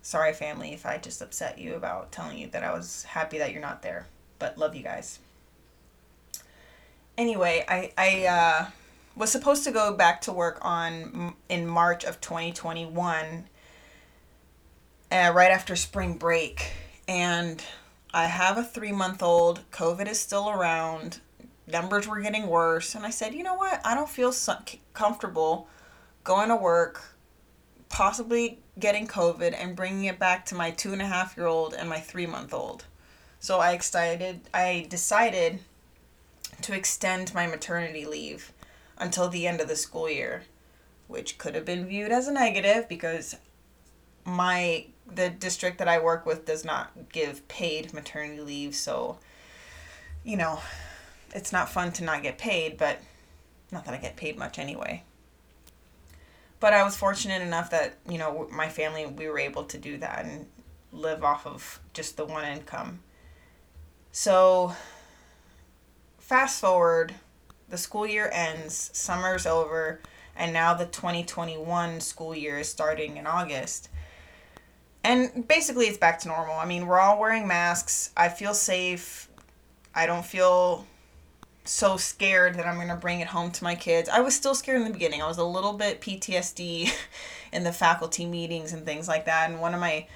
Sorry 0.00 0.32
family 0.32 0.72
if 0.72 0.84
I 0.84 0.98
just 0.98 1.22
upset 1.22 1.58
you 1.58 1.74
about 1.74 2.10
telling 2.10 2.38
you 2.38 2.48
that 2.48 2.64
I 2.64 2.72
was 2.72 3.04
happy 3.04 3.38
that 3.38 3.52
you're 3.52 3.60
not 3.60 3.82
there 3.82 4.06
but 4.42 4.58
love 4.58 4.74
you 4.74 4.82
guys. 4.82 5.20
Anyway, 7.16 7.64
I 7.68 7.92
I 7.96 8.26
uh, 8.26 8.66
was 9.14 9.30
supposed 9.30 9.62
to 9.64 9.70
go 9.70 9.94
back 9.94 10.20
to 10.22 10.32
work 10.32 10.58
on 10.62 11.34
in 11.48 11.64
March 11.64 12.02
of 12.02 12.20
2021, 12.20 13.44
uh, 15.12 15.32
right 15.32 15.50
after 15.52 15.76
spring 15.76 16.14
break, 16.14 16.72
and 17.06 17.64
I 18.12 18.24
have 18.24 18.58
a 18.58 18.64
three 18.64 18.90
month 18.90 19.22
old. 19.22 19.60
COVID 19.70 20.08
is 20.08 20.18
still 20.18 20.50
around. 20.50 21.20
Numbers 21.68 22.08
were 22.08 22.20
getting 22.20 22.48
worse, 22.48 22.96
and 22.96 23.06
I 23.06 23.10
said, 23.10 23.34
you 23.34 23.44
know 23.44 23.54
what? 23.54 23.80
I 23.84 23.94
don't 23.94 24.08
feel 24.08 24.32
so 24.32 24.56
comfortable 24.92 25.68
going 26.24 26.48
to 26.48 26.56
work, 26.56 27.00
possibly 27.88 28.58
getting 28.76 29.06
COVID, 29.06 29.54
and 29.56 29.76
bringing 29.76 30.06
it 30.06 30.18
back 30.18 30.46
to 30.46 30.56
my 30.56 30.72
two 30.72 30.92
and 30.92 31.00
a 31.00 31.06
half 31.06 31.36
year 31.36 31.46
old 31.46 31.74
and 31.74 31.88
my 31.88 32.00
three 32.00 32.26
month 32.26 32.52
old. 32.52 32.86
So 33.42 33.58
I 33.58 33.72
excited 33.72 34.42
I 34.54 34.86
decided 34.88 35.58
to 36.60 36.72
extend 36.72 37.34
my 37.34 37.48
maternity 37.48 38.06
leave 38.06 38.52
until 38.96 39.28
the 39.28 39.48
end 39.48 39.60
of 39.60 39.66
the 39.66 39.74
school 39.74 40.08
year, 40.08 40.44
which 41.08 41.38
could 41.38 41.56
have 41.56 41.64
been 41.64 41.84
viewed 41.84 42.12
as 42.12 42.28
a 42.28 42.32
negative 42.32 42.88
because 42.88 43.34
my 44.24 44.86
the 45.12 45.28
district 45.28 45.78
that 45.78 45.88
I 45.88 45.98
work 45.98 46.24
with 46.24 46.46
does 46.46 46.64
not 46.64 46.92
give 47.10 47.48
paid 47.48 47.92
maternity 47.92 48.40
leave, 48.40 48.76
so 48.76 49.18
you 50.22 50.36
know, 50.36 50.60
it's 51.34 51.52
not 51.52 51.68
fun 51.68 51.90
to 51.94 52.04
not 52.04 52.22
get 52.22 52.38
paid, 52.38 52.78
but 52.78 52.98
not 53.72 53.84
that 53.86 53.94
I 53.94 53.96
get 53.96 54.14
paid 54.14 54.38
much 54.38 54.56
anyway. 54.56 55.02
But 56.60 56.74
I 56.74 56.84
was 56.84 56.96
fortunate 56.96 57.42
enough 57.42 57.70
that, 57.70 57.96
you 58.08 58.18
know, 58.18 58.48
my 58.52 58.68
family 58.68 59.04
we 59.04 59.26
were 59.26 59.40
able 59.40 59.64
to 59.64 59.78
do 59.78 59.98
that 59.98 60.26
and 60.26 60.46
live 60.92 61.24
off 61.24 61.44
of 61.44 61.80
just 61.92 62.16
the 62.16 62.24
one 62.24 62.44
income. 62.44 63.00
So, 64.14 64.76
fast 66.18 66.60
forward, 66.60 67.14
the 67.70 67.78
school 67.78 68.06
year 68.06 68.28
ends, 68.30 68.90
summer's 68.92 69.46
over, 69.46 70.00
and 70.36 70.52
now 70.52 70.74
the 70.74 70.84
2021 70.84 72.00
school 72.00 72.36
year 72.36 72.58
is 72.58 72.68
starting 72.68 73.16
in 73.16 73.26
August. 73.26 73.88
And 75.02 75.48
basically, 75.48 75.86
it's 75.86 75.96
back 75.96 76.20
to 76.20 76.28
normal. 76.28 76.56
I 76.56 76.66
mean, 76.66 76.86
we're 76.86 77.00
all 77.00 77.18
wearing 77.18 77.46
masks. 77.48 78.10
I 78.14 78.28
feel 78.28 78.52
safe. 78.52 79.30
I 79.94 80.04
don't 80.04 80.24
feel 80.24 80.86
so 81.64 81.96
scared 81.96 82.56
that 82.56 82.66
I'm 82.66 82.76
going 82.76 82.88
to 82.88 82.96
bring 82.96 83.20
it 83.20 83.28
home 83.28 83.50
to 83.52 83.64
my 83.64 83.74
kids. 83.74 84.10
I 84.10 84.20
was 84.20 84.34
still 84.34 84.54
scared 84.54 84.76
in 84.76 84.86
the 84.86 84.92
beginning. 84.92 85.22
I 85.22 85.26
was 85.26 85.38
a 85.38 85.44
little 85.44 85.72
bit 85.72 86.02
PTSD 86.02 86.92
in 87.52 87.64
the 87.64 87.72
faculty 87.72 88.26
meetings 88.26 88.74
and 88.74 88.84
things 88.84 89.08
like 89.08 89.24
that. 89.24 89.48
And 89.48 89.58
one 89.58 89.72
of 89.72 89.80
my 89.80 90.06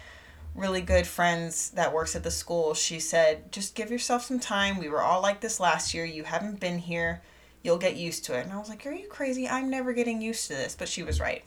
really 0.56 0.80
good 0.80 1.06
friends 1.06 1.70
that 1.70 1.92
works 1.92 2.16
at 2.16 2.22
the 2.22 2.30
school, 2.30 2.74
she 2.74 2.98
said, 2.98 3.52
just 3.52 3.74
give 3.74 3.90
yourself 3.90 4.24
some 4.24 4.40
time. 4.40 4.78
We 4.78 4.88
were 4.88 5.02
all 5.02 5.20
like 5.20 5.40
this 5.40 5.60
last 5.60 5.94
year. 5.94 6.04
You 6.04 6.24
haven't 6.24 6.60
been 6.60 6.78
here. 6.78 7.22
You'll 7.62 7.78
get 7.78 7.96
used 7.96 8.24
to 8.26 8.38
it. 8.38 8.44
And 8.44 8.52
I 8.52 8.58
was 8.58 8.68
like, 8.68 8.86
Are 8.86 8.92
you 8.92 9.08
crazy? 9.08 9.48
I'm 9.48 9.70
never 9.70 9.92
getting 9.92 10.22
used 10.22 10.46
to 10.48 10.54
this. 10.54 10.76
But 10.76 10.88
she 10.88 11.02
was 11.02 11.20
right. 11.20 11.44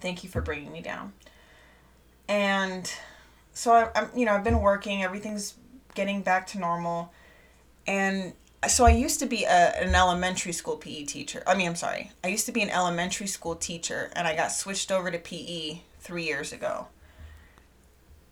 Thank 0.00 0.22
you 0.22 0.30
for 0.30 0.40
bringing 0.40 0.72
me 0.72 0.80
down. 0.80 1.12
And 2.28 2.90
so 3.52 3.72
I, 3.72 3.90
I'm, 3.94 4.08
you 4.14 4.24
know, 4.24 4.32
I've 4.32 4.44
been 4.44 4.60
working. 4.60 5.02
Everything's 5.02 5.54
getting 5.94 6.22
back 6.22 6.46
to 6.48 6.58
normal. 6.58 7.12
And 7.86 8.34
so 8.68 8.84
I 8.84 8.90
used 8.90 9.20
to 9.20 9.26
be 9.26 9.44
a, 9.44 9.82
an 9.82 9.94
elementary 9.94 10.52
school 10.52 10.76
PE 10.76 11.04
teacher. 11.04 11.42
I 11.46 11.54
mean, 11.54 11.68
I'm 11.68 11.76
sorry. 11.76 12.12
I 12.24 12.28
used 12.28 12.46
to 12.46 12.52
be 12.52 12.62
an 12.62 12.70
elementary 12.70 13.26
school 13.26 13.54
teacher 13.54 14.10
and 14.14 14.26
I 14.26 14.34
got 14.34 14.52
switched 14.52 14.90
over 14.90 15.10
to 15.10 15.18
PE 15.18 15.80
3 16.00 16.24
years 16.24 16.52
ago. 16.52 16.88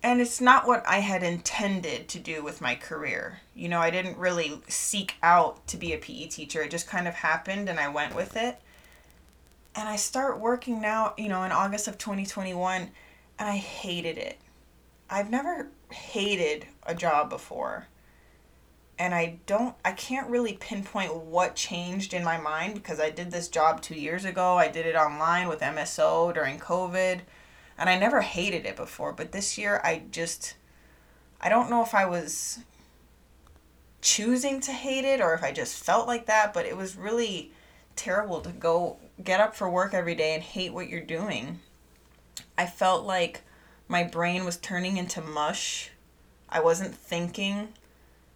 And 0.04 0.20
it's 0.20 0.38
not 0.38 0.66
what 0.66 0.86
I 0.86 0.98
had 0.98 1.22
intended 1.22 2.08
to 2.08 2.18
do 2.18 2.44
with 2.44 2.60
my 2.60 2.74
career. 2.74 3.40
You 3.54 3.70
know, 3.70 3.80
I 3.80 3.88
didn't 3.88 4.18
really 4.18 4.60
seek 4.68 5.14
out 5.22 5.66
to 5.68 5.78
be 5.78 5.94
a 5.94 5.98
PE 5.98 6.26
teacher. 6.26 6.60
It 6.60 6.70
just 6.70 6.86
kind 6.86 7.08
of 7.08 7.14
happened 7.14 7.70
and 7.70 7.80
I 7.80 7.88
went 7.88 8.14
with 8.14 8.36
it. 8.36 8.60
And 9.74 9.88
I 9.88 9.96
start 9.96 10.38
working 10.38 10.82
now, 10.82 11.14
you 11.16 11.30
know, 11.30 11.42
in 11.42 11.52
August 11.52 11.88
of 11.88 11.96
2021 11.96 12.90
and 13.38 13.48
I 13.48 13.56
hated 13.56 14.18
it. 14.18 14.38
I've 15.08 15.30
never 15.30 15.68
hated 15.90 16.66
a 16.82 16.94
job 16.94 17.30
before 17.30 17.86
and 18.98 19.14
I 19.14 19.38
don't 19.46 19.74
I 19.86 19.92
can't 19.92 20.28
really 20.28 20.52
pinpoint 20.52 21.16
what 21.16 21.56
changed 21.56 22.12
in 22.12 22.22
my 22.22 22.36
mind 22.36 22.74
because 22.74 23.00
I 23.00 23.08
did 23.08 23.30
this 23.30 23.48
job 23.48 23.80
2 23.80 23.94
years 23.94 24.26
ago. 24.26 24.58
I 24.58 24.68
did 24.68 24.84
it 24.84 24.96
online 24.96 25.48
with 25.48 25.60
MSO 25.60 26.34
during 26.34 26.58
COVID 26.58 27.20
and 27.78 27.88
I 27.88 27.98
never 27.98 28.20
hated 28.20 28.66
it 28.66 28.76
before, 28.76 29.12
but 29.12 29.32
this 29.32 29.58
year 29.58 29.80
I 29.84 30.02
just 30.10 30.54
I 31.40 31.48
don't 31.48 31.70
know 31.70 31.82
if 31.82 31.94
I 31.94 32.06
was 32.06 32.60
choosing 34.00 34.60
to 34.60 34.72
hate 34.72 35.04
it 35.04 35.20
or 35.20 35.34
if 35.34 35.42
I 35.42 35.52
just 35.52 35.82
felt 35.82 36.06
like 36.06 36.26
that, 36.26 36.54
but 36.54 36.66
it 36.66 36.76
was 36.76 36.96
really 36.96 37.52
terrible 37.96 38.40
to 38.40 38.50
go 38.50 38.98
get 39.22 39.40
up 39.40 39.54
for 39.54 39.68
work 39.68 39.94
every 39.94 40.14
day 40.14 40.34
and 40.34 40.42
hate 40.42 40.72
what 40.72 40.88
you're 40.88 41.00
doing. 41.00 41.60
I 42.56 42.66
felt 42.66 43.04
like 43.04 43.42
my 43.88 44.04
brain 44.04 44.44
was 44.44 44.56
turning 44.56 44.96
into 44.96 45.20
mush. 45.20 45.90
I 46.48 46.60
wasn't 46.60 46.94
thinking 46.94 47.68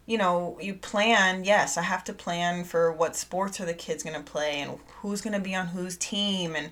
you 0.09 0.16
know, 0.16 0.57
you 0.59 0.73
plan, 0.73 1.45
yes, 1.45 1.76
I 1.76 1.83
have 1.83 2.02
to 2.04 2.14
plan 2.14 2.64
for 2.64 2.90
what 2.90 3.14
sports 3.14 3.61
are 3.61 3.66
the 3.66 3.75
kids 3.75 4.02
going 4.02 4.16
to 4.16 4.33
play 4.33 4.61
and 4.61 4.78
who's 5.02 5.21
going 5.21 5.35
to 5.35 5.38
be 5.38 5.54
on 5.54 5.66
whose 5.66 5.99
team 5.99 6.57
and 6.57 6.71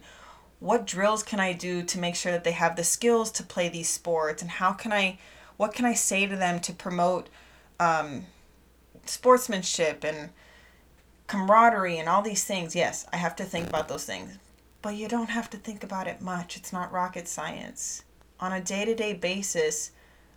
what 0.61 0.87
drills 0.87 1.23
can 1.23 1.41
I 1.41 1.53
do 1.53 1.83
to 1.83 1.99
make 1.99 2.15
sure 2.15 2.33
that 2.33 2.45
they 2.45 2.53
have 2.53 2.77
the 2.77 2.85
skills 2.85 3.31
to 3.33 3.43
play 3.43 3.69
these 3.69 3.89
sports 3.89 4.43
and 4.43 4.51
how 4.51 4.73
can 4.73 4.93
I 4.93 5.19
what 5.57 5.75
can 5.75 5.85
I 5.85 5.95
say 5.95 6.27
to 6.27 6.37
them 6.37 6.61
to 6.61 6.73
promote 6.73 7.29
um, 7.81 8.27
sportsmanship 9.07 10.05
and 10.05 10.31
camaraderie 11.27 11.99
and 11.99 12.09
all 12.09 12.23
these 12.23 12.45
things. 12.45 12.77
Yes, 12.77 13.07
I 13.13 13.17
have 13.17 13.37
to 13.37 13.45
think 13.45 13.69
about 13.69 13.89
those 13.89 14.05
things. 14.05 14.39
But 14.83 14.97
you 14.97 15.09
don't 15.09 15.31
have 15.31 15.49
to 15.51 15.57
think 15.57 15.83
about 15.83 16.07
it 16.07 16.21
much. 16.21 16.57
It's 16.57 16.73
not 16.73 16.93
rocket 16.93 17.27
science. 17.27 18.05
On 18.39 18.53
a 18.53 18.61
day 18.61 18.85
to 18.85 18.95
day 18.95 19.15
basis, 19.15 19.93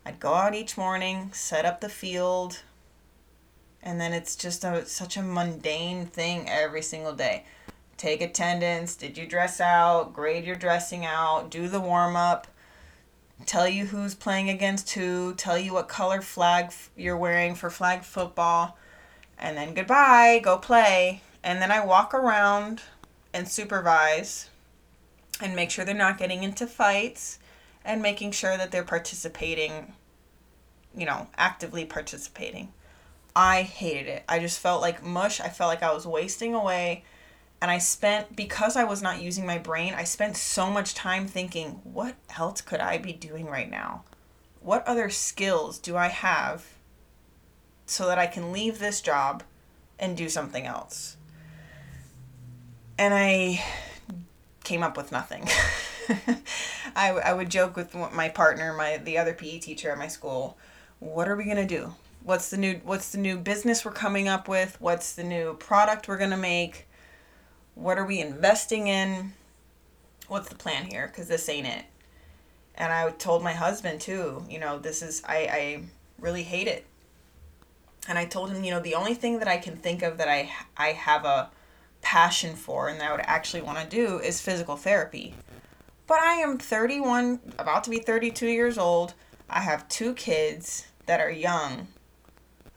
I'd 0.06 0.20
go 0.20 0.34
out 0.34 0.56
each 0.56 0.78
morning, 0.78 1.32
set 1.34 1.66
up 1.66 1.82
the 1.82 1.90
field, 1.90 2.62
and 3.84 4.00
then 4.00 4.14
it's 4.14 4.36
just 4.36 4.64
a 4.64 4.86
such 4.86 5.18
a 5.18 5.22
mundane 5.22 6.06
thing 6.06 6.50
every 6.50 6.82
single 6.82 7.14
day 7.14 7.44
take 8.00 8.22
attendance 8.22 8.96
did 8.96 9.18
you 9.18 9.28
dress 9.28 9.60
out 9.60 10.14
grade 10.14 10.46
your 10.46 10.56
dressing 10.56 11.06
out 11.06 11.52
do 11.52 11.68
the 11.68 11.82
warm 11.82 12.16
up 12.16 12.48
tell 13.46 13.68
you 13.68 13.86
who's 13.86 14.16
playing 14.16 14.50
against 14.50 14.92
who 14.92 15.34
tell 15.36 15.58
you 15.58 15.74
what 15.74 15.90
color 15.90 16.22
flag 16.22 16.72
you're 16.96 17.18
wearing 17.18 17.54
for 17.54 17.70
flag 17.70 18.02
football 18.02 18.78
and 19.38 19.58
then 19.58 19.74
goodbye 19.74 20.40
go 20.42 20.58
play 20.58 21.22
and 21.44 21.62
then 21.62 21.72
i 21.72 21.86
walk 21.86 22.14
around 22.14 22.82
and 23.34 23.48
supervise 23.48 24.50
and 25.42 25.56
make 25.56 25.70
sure 25.70 25.84
they're 25.84 25.94
not 25.94 26.18
getting 26.18 26.42
into 26.42 26.66
fights 26.66 27.38
and 27.84 28.02
making 28.02 28.32
sure 28.32 28.56
that 28.56 28.72
they're 28.72 28.84
participating 28.84 29.94
you 30.98 31.06
know 31.06 31.28
actively 31.38 31.84
participating 31.84 32.72
I 33.36 33.62
hated 33.62 34.08
it. 34.08 34.24
I 34.28 34.40
just 34.40 34.60
felt 34.60 34.82
like 34.82 35.04
mush. 35.04 35.40
I 35.40 35.50
felt 35.50 35.70
like 35.70 35.84
I 35.84 35.94
was 35.94 36.06
wasting 36.06 36.54
away. 36.54 37.04
And 37.62 37.70
I 37.70 37.78
spent, 37.78 38.36
because 38.36 38.76
I 38.78 38.86
was 38.86 39.02
not 39.02 39.22
using 39.22 39.46
my 39.46 39.58
brain, 39.58 39.94
I 39.94 40.06
spent 40.06 40.38
so 40.38 40.70
much 40.70 40.94
time 40.94 41.28
thinking, 41.28 41.82
what 41.84 42.16
else 42.38 42.62
could 42.62 42.80
I 42.80 42.98
be 42.98 43.12
doing 43.12 43.48
right 43.48 43.70
now? 43.70 44.04
What 44.62 44.88
other 44.88 45.10
skills 45.10 45.78
do 45.78 45.98
I 45.98 46.08
have 46.08 46.66
so 47.86 48.08
that 48.08 48.18
I 48.18 48.28
can 48.28 48.52
leave 48.52 48.80
this 48.80 49.02
job 49.02 49.44
and 49.98 50.16
do 50.16 50.30
something 50.30 50.66
else? 50.66 51.18
And 52.98 53.14
I 53.14 53.64
came 54.64 54.84
up 54.84 54.96
with 54.96 55.12
nothing. 55.12 55.48
I, 56.96 57.12
I 57.12 57.34
would 57.34 57.50
joke 57.50 57.76
with 57.76 57.94
my 57.94 58.30
partner, 58.30 58.74
my 58.74 58.98
the 58.98 59.18
other 59.18 59.34
PE 59.34 59.60
teacher 59.60 59.92
at 59.92 59.98
my 59.98 60.08
school, 60.08 60.58
what 61.00 61.28
are 61.28 61.36
we 61.36 61.44
going 61.46 61.58
to 61.58 61.66
do? 61.66 61.94
what's 62.24 62.50
the 62.50 62.58
new 62.58 62.82
what's 62.84 63.12
the 63.12 63.18
new 63.18 63.38
business 63.38 63.86
we're 63.86 63.92
coming 63.92 64.28
up 64.28 64.48
with 64.48 64.80
what's 64.82 65.14
the 65.14 65.24
new 65.24 65.54
product 65.56 66.08
we're 66.08 66.18
going 66.18 66.30
to 66.30 66.38
make 66.38 66.88
what 67.80 67.98
are 67.98 68.06
we 68.06 68.20
investing 68.20 68.88
in? 68.88 69.34
What's 70.28 70.50
the 70.50 70.56
plan 70.56 70.86
here? 70.86 71.08
Because 71.08 71.28
this 71.28 71.48
ain't 71.50 71.68
it. 71.68 71.86
And 72.76 72.94
i 72.94 73.10
told 73.12 73.44
my 73.44 73.52
husband 73.54 74.00
too 74.00 74.46
you 74.50 74.58
know 74.58 74.80
this 74.80 75.02
is 75.02 75.22
i 75.28 75.38
i 75.38 75.84
really 76.20 76.44
hate 76.44 76.68
it. 76.68 76.86
And 78.08 78.18
i 78.18 78.26
told 78.26 78.52
him 78.52 78.64
you 78.64 78.72
know 78.72 78.80
the 78.80 78.96
only 78.96 79.14
thing 79.14 79.40
that 79.40 79.48
i 79.48 79.58
can 79.58 79.76
think 79.76 80.02
of 80.02 80.18
that 80.18 80.28
i 80.28 80.50
i 80.78 80.88
have 80.94 81.26
a 81.26 81.50
passion 82.02 82.56
for 82.56 82.88
and 82.88 83.00
that 83.00 83.10
i 83.10 83.12
would 83.12 83.26
actually 83.26 83.62
want 83.62 83.80
to 83.80 83.96
do 83.96 84.20
is 84.20 84.42
physical 84.42 84.78
therapy. 84.78 85.34
But 86.08 86.20
i 86.20 86.36
am 86.36 86.58
31 86.58 87.40
about 87.58 87.84
to 87.86 87.90
be 87.90 88.00
32 88.00 88.48
years 88.48 88.78
old. 88.78 89.14
I 89.50 89.62
have 89.62 89.90
two 89.90 90.14
kids 90.14 90.88
that 91.06 91.20
are 91.20 91.32
young. 91.32 91.88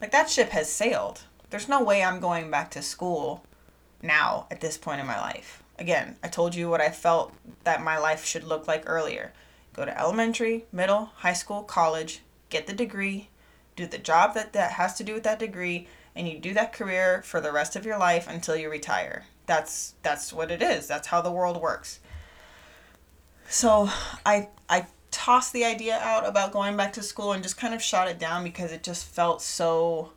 Like 0.01 0.11
that 0.11 0.29
ship 0.29 0.49
has 0.49 0.69
sailed. 0.69 1.21
There's 1.49 1.69
no 1.69 1.83
way 1.83 2.03
I'm 2.03 2.19
going 2.19 2.49
back 2.49 2.71
to 2.71 2.81
school 2.81 3.45
now 4.03 4.47
at 4.51 4.61
this 4.61 4.77
point 4.77 5.01
in 5.01 5.07
my 5.07 5.19
life. 5.19 5.63
Again, 5.79 6.17
I 6.23 6.27
told 6.27 6.53
you 6.53 6.69
what 6.69 6.81
I 6.81 6.89
felt 6.89 7.33
that 7.63 7.81
my 7.81 7.97
life 7.97 8.25
should 8.25 8.43
look 8.43 8.67
like 8.67 8.83
earlier. 8.85 9.33
Go 9.73 9.85
to 9.85 9.99
elementary, 9.99 10.65
middle, 10.71 11.05
high 11.15 11.33
school, 11.33 11.63
college, 11.63 12.21
get 12.49 12.67
the 12.67 12.73
degree, 12.73 13.29
do 13.75 13.87
the 13.87 13.97
job 13.97 14.35
that, 14.35 14.53
that 14.53 14.73
has 14.73 14.93
to 14.95 15.03
do 15.03 15.13
with 15.13 15.23
that 15.23 15.39
degree, 15.39 15.87
and 16.15 16.27
you 16.27 16.37
do 16.37 16.53
that 16.53 16.73
career 16.73 17.23
for 17.23 17.41
the 17.41 17.51
rest 17.51 17.75
of 17.75 17.85
your 17.85 17.97
life 17.97 18.27
until 18.27 18.55
you 18.55 18.69
retire. 18.69 19.25
That's 19.45 19.95
that's 20.03 20.31
what 20.31 20.51
it 20.51 20.61
is. 20.61 20.87
That's 20.87 21.07
how 21.07 21.21
the 21.21 21.31
world 21.31 21.59
works. 21.59 21.99
So 23.49 23.89
I 24.25 24.49
I 24.69 24.85
tossed 25.11 25.53
the 25.53 25.65
idea 25.65 25.97
out 25.99 26.25
about 26.25 26.51
going 26.51 26.77
back 26.77 26.93
to 26.93 27.03
school 27.03 27.33
and 27.33 27.43
just 27.43 27.57
kind 27.57 27.73
of 27.73 27.81
shot 27.81 28.07
it 28.07 28.19
down 28.19 28.43
because 28.43 28.71
it 28.71 28.83
just 28.83 29.05
felt 29.05 29.41
so 29.41 30.13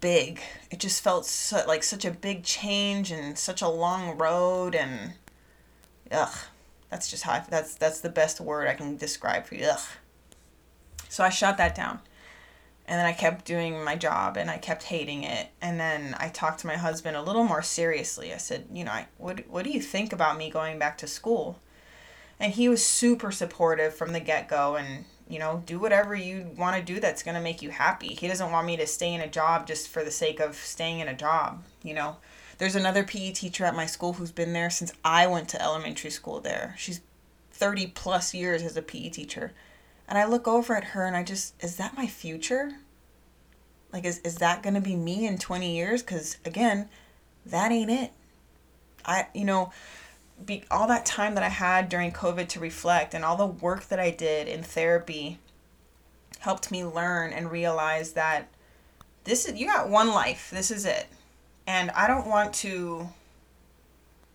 big. 0.00 0.40
It 0.70 0.80
just 0.80 1.02
felt 1.02 1.26
so, 1.26 1.64
like 1.66 1.82
such 1.82 2.04
a 2.04 2.10
big 2.10 2.44
change 2.44 3.10
and 3.10 3.38
such 3.38 3.62
a 3.62 3.68
long 3.68 4.16
road 4.18 4.74
and 4.74 5.14
ugh. 6.10 6.36
That's 6.90 7.10
just 7.10 7.22
how 7.22 7.32
I, 7.32 7.44
that's 7.48 7.74
that's 7.74 8.00
the 8.00 8.08
best 8.08 8.40
word 8.40 8.68
I 8.68 8.74
can 8.74 8.96
describe 8.96 9.46
for 9.46 9.54
you. 9.54 9.66
Ugh. 9.66 9.80
So 11.08 11.24
I 11.24 11.28
shut 11.28 11.56
that 11.58 11.74
down. 11.74 12.00
And 12.86 12.98
then 12.98 13.06
I 13.06 13.12
kept 13.12 13.44
doing 13.44 13.84
my 13.84 13.96
job 13.96 14.38
and 14.38 14.50
I 14.50 14.56
kept 14.56 14.84
hating 14.84 15.22
it. 15.22 15.48
And 15.60 15.78
then 15.78 16.16
I 16.18 16.30
talked 16.30 16.60
to 16.60 16.66
my 16.66 16.76
husband 16.76 17.16
a 17.16 17.22
little 17.22 17.44
more 17.44 17.62
seriously. 17.62 18.32
I 18.32 18.38
said, 18.38 18.66
you 18.72 18.82
know, 18.82 18.92
I, 18.92 19.08
what, 19.18 19.46
what 19.46 19.64
do 19.64 19.70
you 19.70 19.82
think 19.82 20.14
about 20.14 20.38
me 20.38 20.50
going 20.50 20.78
back 20.78 20.96
to 20.98 21.06
school? 21.06 21.60
and 22.40 22.52
he 22.52 22.68
was 22.68 22.84
super 22.84 23.30
supportive 23.30 23.94
from 23.94 24.12
the 24.12 24.20
get-go 24.20 24.76
and 24.76 25.04
you 25.28 25.38
know 25.38 25.62
do 25.66 25.78
whatever 25.78 26.14
you 26.14 26.50
want 26.56 26.76
to 26.76 26.82
do 26.82 27.00
that's 27.00 27.22
going 27.22 27.34
to 27.34 27.40
make 27.40 27.62
you 27.62 27.70
happy 27.70 28.08
he 28.08 28.28
doesn't 28.28 28.50
want 28.50 28.66
me 28.66 28.76
to 28.76 28.86
stay 28.86 29.12
in 29.12 29.20
a 29.20 29.28
job 29.28 29.66
just 29.66 29.88
for 29.88 30.02
the 30.02 30.10
sake 30.10 30.40
of 30.40 30.56
staying 30.56 31.00
in 31.00 31.08
a 31.08 31.14
job 31.14 31.62
you 31.82 31.94
know 31.94 32.16
there's 32.58 32.74
another 32.74 33.04
pe 33.04 33.30
teacher 33.30 33.64
at 33.64 33.76
my 33.76 33.86
school 33.86 34.14
who's 34.14 34.32
been 34.32 34.52
there 34.52 34.70
since 34.70 34.92
i 35.04 35.26
went 35.26 35.48
to 35.48 35.62
elementary 35.62 36.10
school 36.10 36.40
there 36.40 36.74
she's 36.78 37.00
30 37.58 37.88
plus 37.88 38.32
years 38.32 38.62
as 38.62 38.76
a 38.76 38.82
PE 38.82 39.10
teacher. 39.10 39.52
And 40.08 40.16
I 40.16 40.24
look 40.24 40.48
over 40.48 40.74
at 40.74 40.84
her 40.84 41.04
and 41.04 41.16
I 41.16 41.24
just, 41.24 41.54
is 41.62 41.76
that 41.76 41.96
my 41.96 42.06
future? 42.06 42.72
Like, 43.92 44.04
is, 44.04 44.20
is 44.20 44.36
that 44.36 44.62
going 44.62 44.74
to 44.74 44.80
be 44.80 44.96
me 44.96 45.26
in 45.26 45.38
20 45.38 45.76
years? 45.76 46.02
Because 46.02 46.38
again, 46.44 46.88
that 47.44 47.72
ain't 47.72 47.90
it. 47.90 48.12
I, 49.04 49.26
you 49.34 49.44
know, 49.44 49.72
be, 50.44 50.64
all 50.70 50.86
that 50.88 51.06
time 51.06 51.34
that 51.34 51.44
I 51.44 51.48
had 51.48 51.88
during 51.88 52.12
COVID 52.12 52.48
to 52.48 52.60
reflect 52.60 53.14
and 53.14 53.24
all 53.24 53.36
the 53.36 53.46
work 53.46 53.86
that 53.88 53.98
I 53.98 54.10
did 54.10 54.48
in 54.48 54.62
therapy 54.62 55.38
helped 56.40 56.70
me 56.70 56.84
learn 56.84 57.32
and 57.32 57.50
realize 57.50 58.12
that 58.12 58.48
this 59.24 59.46
is, 59.46 59.58
you 59.58 59.66
got 59.66 59.88
one 59.88 60.08
life. 60.08 60.50
This 60.50 60.70
is 60.70 60.86
it. 60.86 61.06
And 61.66 61.90
I 61.90 62.06
don't 62.06 62.26
want 62.26 62.54
to 62.54 63.08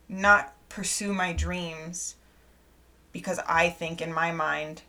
not 0.08 0.54
pursue 0.70 1.14
my 1.14 1.34
dreams 1.34 2.16
because 3.12 3.40
I 3.48 3.70
think 3.70 4.02
in 4.02 4.14
my 4.14 4.32
mind 4.32 4.82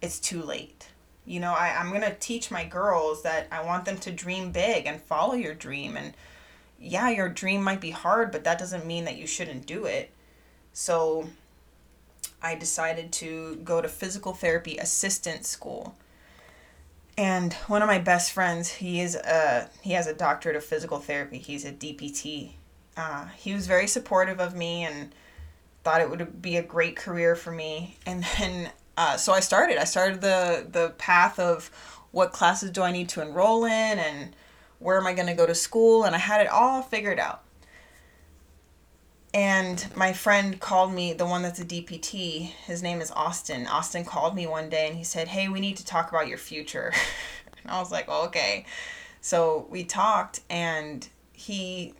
it's 0.00 0.18
too 0.18 0.42
late. 0.42 0.88
You 1.24 1.38
know, 1.38 1.52
I, 1.52 1.76
I'm 1.78 1.92
to 2.00 2.14
teach 2.14 2.50
my 2.50 2.64
girls 2.64 3.22
that 3.22 3.46
I 3.52 3.64
want 3.64 3.84
them 3.84 3.98
to 3.98 4.10
dream 4.10 4.50
big 4.50 4.86
and 4.86 5.00
follow 5.00 5.34
your 5.34 5.54
dream. 5.54 5.96
And 5.96 6.14
yeah, 6.80 7.10
your 7.10 7.28
dream 7.28 7.62
might 7.62 7.80
be 7.80 7.90
hard, 7.90 8.32
but 8.32 8.42
that 8.44 8.58
doesn't 8.58 8.86
mean 8.86 9.04
that 9.04 9.16
you 9.16 9.26
shouldn't 9.26 9.66
do 9.66 9.84
it. 9.84 10.10
So 10.72 11.28
I 12.42 12.54
decided 12.54 13.12
to 13.14 13.56
go 13.56 13.80
to 13.80 13.88
physical 13.88 14.32
therapy 14.32 14.78
assistant 14.78 15.46
school. 15.46 15.94
And 17.16 17.52
one 17.66 17.82
of 17.82 17.88
my 17.88 17.98
best 17.98 18.32
friends, 18.32 18.70
he 18.70 19.00
is 19.00 19.14
a 19.14 19.68
he 19.82 19.92
has 19.92 20.06
a 20.06 20.14
doctorate 20.14 20.56
of 20.56 20.64
physical 20.64 20.98
therapy. 20.98 21.38
He's 21.38 21.64
a 21.64 21.72
DPT. 21.72 22.52
Uh, 22.96 23.26
he 23.36 23.52
was 23.52 23.66
very 23.66 23.86
supportive 23.86 24.40
of 24.40 24.54
me 24.54 24.84
and 24.84 25.14
thought 25.84 26.00
it 26.00 26.10
would 26.10 26.40
be 26.40 26.56
a 26.56 26.62
great 26.62 26.96
career 26.96 27.36
for 27.36 27.50
me. 27.50 27.98
And 28.06 28.24
then 28.38 28.70
uh, 28.96 29.16
so 29.16 29.32
I 29.32 29.40
started. 29.40 29.78
I 29.78 29.84
started 29.84 30.20
the 30.20 30.66
the 30.70 30.90
path 30.98 31.38
of 31.38 31.70
what 32.12 32.32
classes 32.32 32.70
do 32.70 32.82
I 32.82 32.92
need 32.92 33.08
to 33.10 33.22
enroll 33.22 33.64
in 33.64 33.98
and 33.98 34.34
where 34.78 34.98
am 34.98 35.06
I 35.06 35.14
going 35.14 35.28
to 35.28 35.34
go 35.34 35.46
to 35.46 35.54
school 35.54 36.04
and 36.04 36.14
I 36.14 36.18
had 36.18 36.40
it 36.40 36.48
all 36.48 36.82
figured 36.82 37.18
out. 37.18 37.42
And 39.34 39.86
my 39.96 40.12
friend 40.12 40.60
called 40.60 40.92
me, 40.92 41.14
the 41.14 41.24
one 41.24 41.42
that's 41.42 41.58
a 41.58 41.64
DPT, 41.64 42.48
his 42.66 42.82
name 42.82 43.00
is 43.00 43.10
Austin. 43.12 43.66
Austin 43.66 44.04
called 44.04 44.34
me 44.34 44.46
one 44.46 44.68
day 44.68 44.88
and 44.88 44.96
he 44.96 45.04
said, 45.04 45.28
Hey, 45.28 45.48
we 45.48 45.60
need 45.60 45.78
to 45.78 45.86
talk 45.86 46.10
about 46.10 46.28
your 46.28 46.38
future. 46.38 46.92
and 47.62 47.70
I 47.70 47.80
was 47.80 47.90
like, 47.90 48.06
oh, 48.08 48.26
Okay. 48.26 48.66
So 49.22 49.68
we 49.70 49.84
talked 49.84 50.40
and 50.50 51.08
he, 51.32 51.94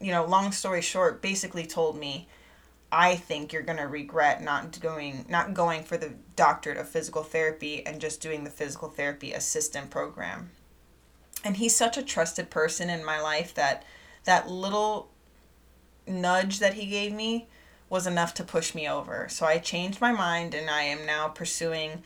you 0.00 0.10
know, 0.10 0.24
long 0.24 0.52
story 0.52 0.80
short, 0.80 1.20
basically 1.20 1.66
told 1.66 1.98
me, 1.98 2.28
I 2.90 3.16
think 3.16 3.52
you're 3.52 3.62
gonna 3.62 3.86
regret 3.86 4.42
not 4.42 4.80
going 4.80 5.26
not 5.28 5.54
going 5.54 5.82
for 5.82 5.96
the 5.96 6.14
doctorate 6.34 6.78
of 6.78 6.88
physical 6.88 7.22
therapy 7.22 7.84
and 7.84 8.00
just 8.00 8.22
doing 8.22 8.44
the 8.44 8.50
physical 8.50 8.88
therapy 8.88 9.32
assistant 9.32 9.90
program. 9.90 10.50
And 11.44 11.58
he's 11.58 11.76
such 11.76 11.98
a 11.98 12.02
trusted 12.02 12.48
person 12.48 12.88
in 12.88 13.04
my 13.04 13.20
life 13.20 13.52
that 13.54 13.84
that 14.24 14.48
little 14.48 15.10
nudge 16.06 16.58
that 16.58 16.74
he 16.74 16.86
gave 16.86 17.12
me 17.12 17.48
was 17.88 18.06
enough 18.06 18.34
to 18.34 18.44
push 18.44 18.74
me 18.74 18.88
over. 18.88 19.28
So 19.30 19.46
I 19.46 19.58
changed 19.58 20.00
my 20.00 20.12
mind 20.12 20.54
and 20.54 20.68
I 20.68 20.82
am 20.82 21.06
now 21.06 21.28
pursuing 21.28 22.02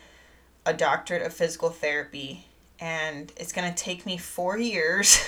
a 0.65 0.73
doctorate 0.73 1.23
of 1.23 1.33
physical 1.33 1.69
therapy 1.69 2.45
and 2.79 3.31
it's 3.37 3.51
going 3.51 3.71
to 3.71 3.75
take 3.75 4.05
me 4.05 4.17
4 4.17 4.57
years. 4.57 5.23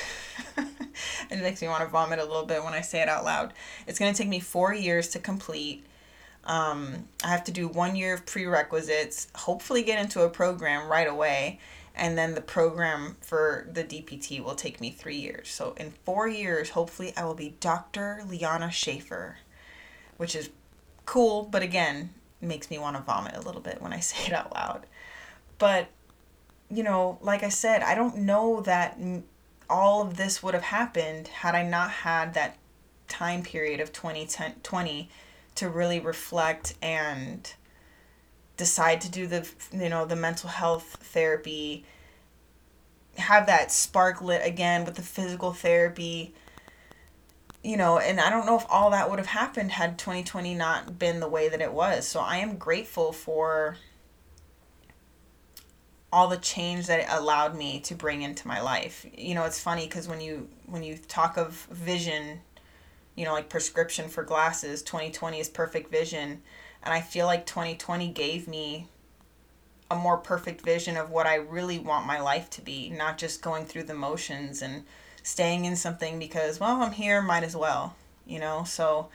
it 0.58 1.42
makes 1.42 1.62
me 1.62 1.68
want 1.68 1.84
to 1.84 1.90
vomit 1.90 2.20
a 2.20 2.26
little 2.26 2.46
bit 2.46 2.64
when 2.64 2.74
I 2.74 2.82
say 2.82 3.02
it 3.02 3.10
out 3.10 3.24
loud. 3.24 3.54
It's 3.88 4.00
going 4.00 4.12
to 4.14 4.18
take 4.18 4.30
me 4.30 4.40
4 4.40 4.74
years 4.74 5.10
to 5.10 5.20
complete. 5.20 5.86
Um, 6.46 7.08
I 7.24 7.28
have 7.28 7.44
to 7.46 7.52
do 7.52 7.68
1 7.68 7.96
year 7.96 8.14
of 8.14 8.26
prerequisites, 8.26 9.28
hopefully 9.36 9.84
get 9.84 10.00
into 10.00 10.22
a 10.22 10.30
program 10.30 10.90
right 10.90 11.08
away 11.08 11.60
and 11.96 12.18
then 12.18 12.34
the 12.34 12.42
program 12.42 13.18
for 13.22 13.68
the 13.72 13.84
DPT 13.84 14.44
will 14.44 14.56
take 14.56 14.82
me 14.82 14.90
three 14.90 15.18
years. 15.18 15.50
So 15.50 15.74
in 15.78 15.94
four 16.04 16.28
years, 16.28 16.72
hopefully, 16.72 17.14
I 17.16 17.24
will 17.26 17.36
be 17.36 17.56
Dr. 17.60 18.24
Liana 18.28 18.72
Schaefer, 18.72 19.38
which 20.18 20.36
is 20.36 20.50
cool, 21.06 21.44
but 21.44 21.62
again, 21.62 22.10
makes 22.42 22.70
me 22.70 22.78
want 22.78 22.96
to 22.98 23.04
vomit 23.04 23.36
a 23.36 23.42
little 23.42 23.62
bit 23.62 23.82
when 23.82 23.94
I 23.94 24.00
say 24.02 24.28
it 24.28 24.34
out 24.34 24.54
loud. 24.54 24.86
But, 25.60 25.88
you 26.70 26.84
know, 26.84 27.20
like 27.22 27.44
I 27.44 27.50
said, 27.50 27.84
I 27.84 27.96
don't 27.96 28.18
know 28.18 28.62
that 28.62 28.98
all 29.70 30.02
of 30.02 30.18
this 30.18 30.42
would 30.42 30.54
have 30.54 30.64
happened 30.64 31.28
had 31.28 31.56
I 31.56 31.64
not 31.64 31.92
had 31.92 32.34
that 32.34 32.58
time 33.08 33.44
period 33.44 33.80
of 33.80 33.94
2020 33.94 35.10
to 35.56 35.70
really 35.70 36.00
reflect 36.00 36.74
and 36.82 37.54
decide 38.64 39.02
to 39.02 39.12
do 39.12 39.28
the 39.28 39.46
you 39.74 39.90
know 39.90 40.06
the 40.06 40.16
mental 40.16 40.50
health 40.50 40.98
therapy 41.02 41.84
have 43.18 43.46
that 43.48 43.74
spark 43.74 44.22
lit 44.22 44.42
again 44.46 44.86
with 44.86 44.96
the 44.96 45.02
physical 45.02 45.52
therapy 45.52 46.34
you 47.62 47.76
know 47.76 48.00
and 48.00 48.22
i 48.22 48.30
don't 48.30 48.46
know 48.46 48.56
if 48.58 48.66
all 48.70 48.92
that 48.92 49.10
would 49.10 49.20
have 49.20 49.28
happened 49.28 49.70
had 49.70 50.00
2020 50.00 50.56
not 50.56 50.98
been 50.98 51.20
the 51.20 51.28
way 51.28 51.50
that 51.50 51.60
it 51.60 51.74
was. 51.74 52.08
So 52.08 52.22
i 52.22 52.38
am 52.38 52.56
grateful 52.56 53.12
for 53.12 53.76
all 56.14 56.30
the 56.30 56.38
change 56.38 56.88
that 56.88 57.02
it 57.02 57.08
allowed 57.10 57.54
me 57.54 57.82
to 57.82 57.96
bring 57.96 58.22
into 58.22 58.48
my 58.48 58.62
life. 58.62 59.06
You 59.14 59.36
know 59.36 59.44
it's 59.44 59.60
funny 59.60 59.88
because 59.88 60.08
when 60.08 60.22
you 60.22 60.48
when 60.68 60.84
you 60.84 60.98
talk 60.98 61.36
of 61.36 61.68
vision 61.70 62.40
you 63.18 63.26
know 63.26 63.34
like 63.34 63.50
prescription 63.50 64.08
for 64.08 64.24
glasses 64.24 64.82
2020 64.84 65.38
is 65.42 65.50
perfect 65.50 65.92
vision 65.92 66.42
and 66.84 66.94
I 66.94 67.02
feel 67.02 67.26
like 67.26 67.46
2020 67.46 68.10
gave 68.10 68.48
me 68.48 68.88
a 69.90 69.96
more 69.96 70.18
perfect 70.18 70.62
vision 70.62 70.98
of 70.98 71.10
what 71.10 71.28
I 71.28 71.36
really 71.36 71.80
want 71.80 72.08
my 72.08 72.20
life 72.20 72.50
to 72.52 72.62
be, 72.62 72.90
not 72.90 73.18
just 73.18 73.42
going 73.42 73.66
through 73.66 73.84
the 73.84 73.94
motions 73.94 74.62
and 74.62 74.84
staying 75.22 75.66
in 75.66 75.76
something 75.76 76.20
because, 76.20 76.60
well, 76.60 76.82
I'm 76.82 76.92
here, 76.92 77.22
might 77.22 77.44
as 77.44 77.56
well, 77.56 77.96
you 78.26 78.40
know? 78.40 78.64
So, 78.66 79.10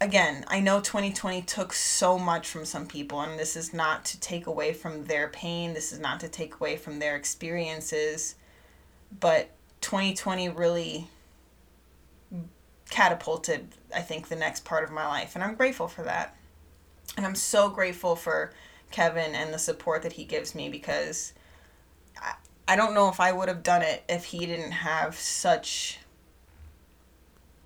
again, 0.00 0.44
I 0.46 0.60
know 0.60 0.80
2020 0.80 1.42
took 1.42 1.72
so 1.72 2.18
much 2.18 2.48
from 2.48 2.64
some 2.64 2.86
people, 2.86 3.20
and 3.20 3.38
this 3.38 3.56
is 3.56 3.72
not 3.72 4.04
to 4.06 4.20
take 4.20 4.46
away 4.46 4.72
from 4.72 5.06
their 5.06 5.28
pain, 5.28 5.74
this 5.74 5.92
is 5.92 5.98
not 5.98 6.20
to 6.20 6.28
take 6.28 6.56
away 6.56 6.76
from 6.76 6.98
their 6.98 7.16
experiences, 7.16 8.36
but 9.18 9.50
2020 9.80 10.48
really 10.50 11.08
catapulted, 12.90 13.68
I 13.94 14.00
think, 14.00 14.28
the 14.28 14.36
next 14.36 14.64
part 14.64 14.84
of 14.84 14.90
my 14.90 15.06
life. 15.06 15.34
And 15.34 15.44
I'm 15.44 15.54
grateful 15.54 15.88
for 15.88 16.02
that. 16.02 16.36
And 17.16 17.26
I'm 17.26 17.34
so 17.34 17.68
grateful 17.68 18.16
for 18.16 18.52
Kevin 18.90 19.34
and 19.34 19.52
the 19.52 19.58
support 19.58 20.02
that 20.02 20.12
he 20.12 20.24
gives 20.24 20.54
me 20.54 20.68
because 20.68 21.32
I, 22.20 22.34
I 22.68 22.76
don't 22.76 22.94
know 22.94 23.08
if 23.08 23.20
I 23.20 23.32
would 23.32 23.48
have 23.48 23.62
done 23.62 23.82
it 23.82 24.04
if 24.08 24.24
he 24.24 24.46
didn't 24.46 24.72
have 24.72 25.16
such 25.16 25.98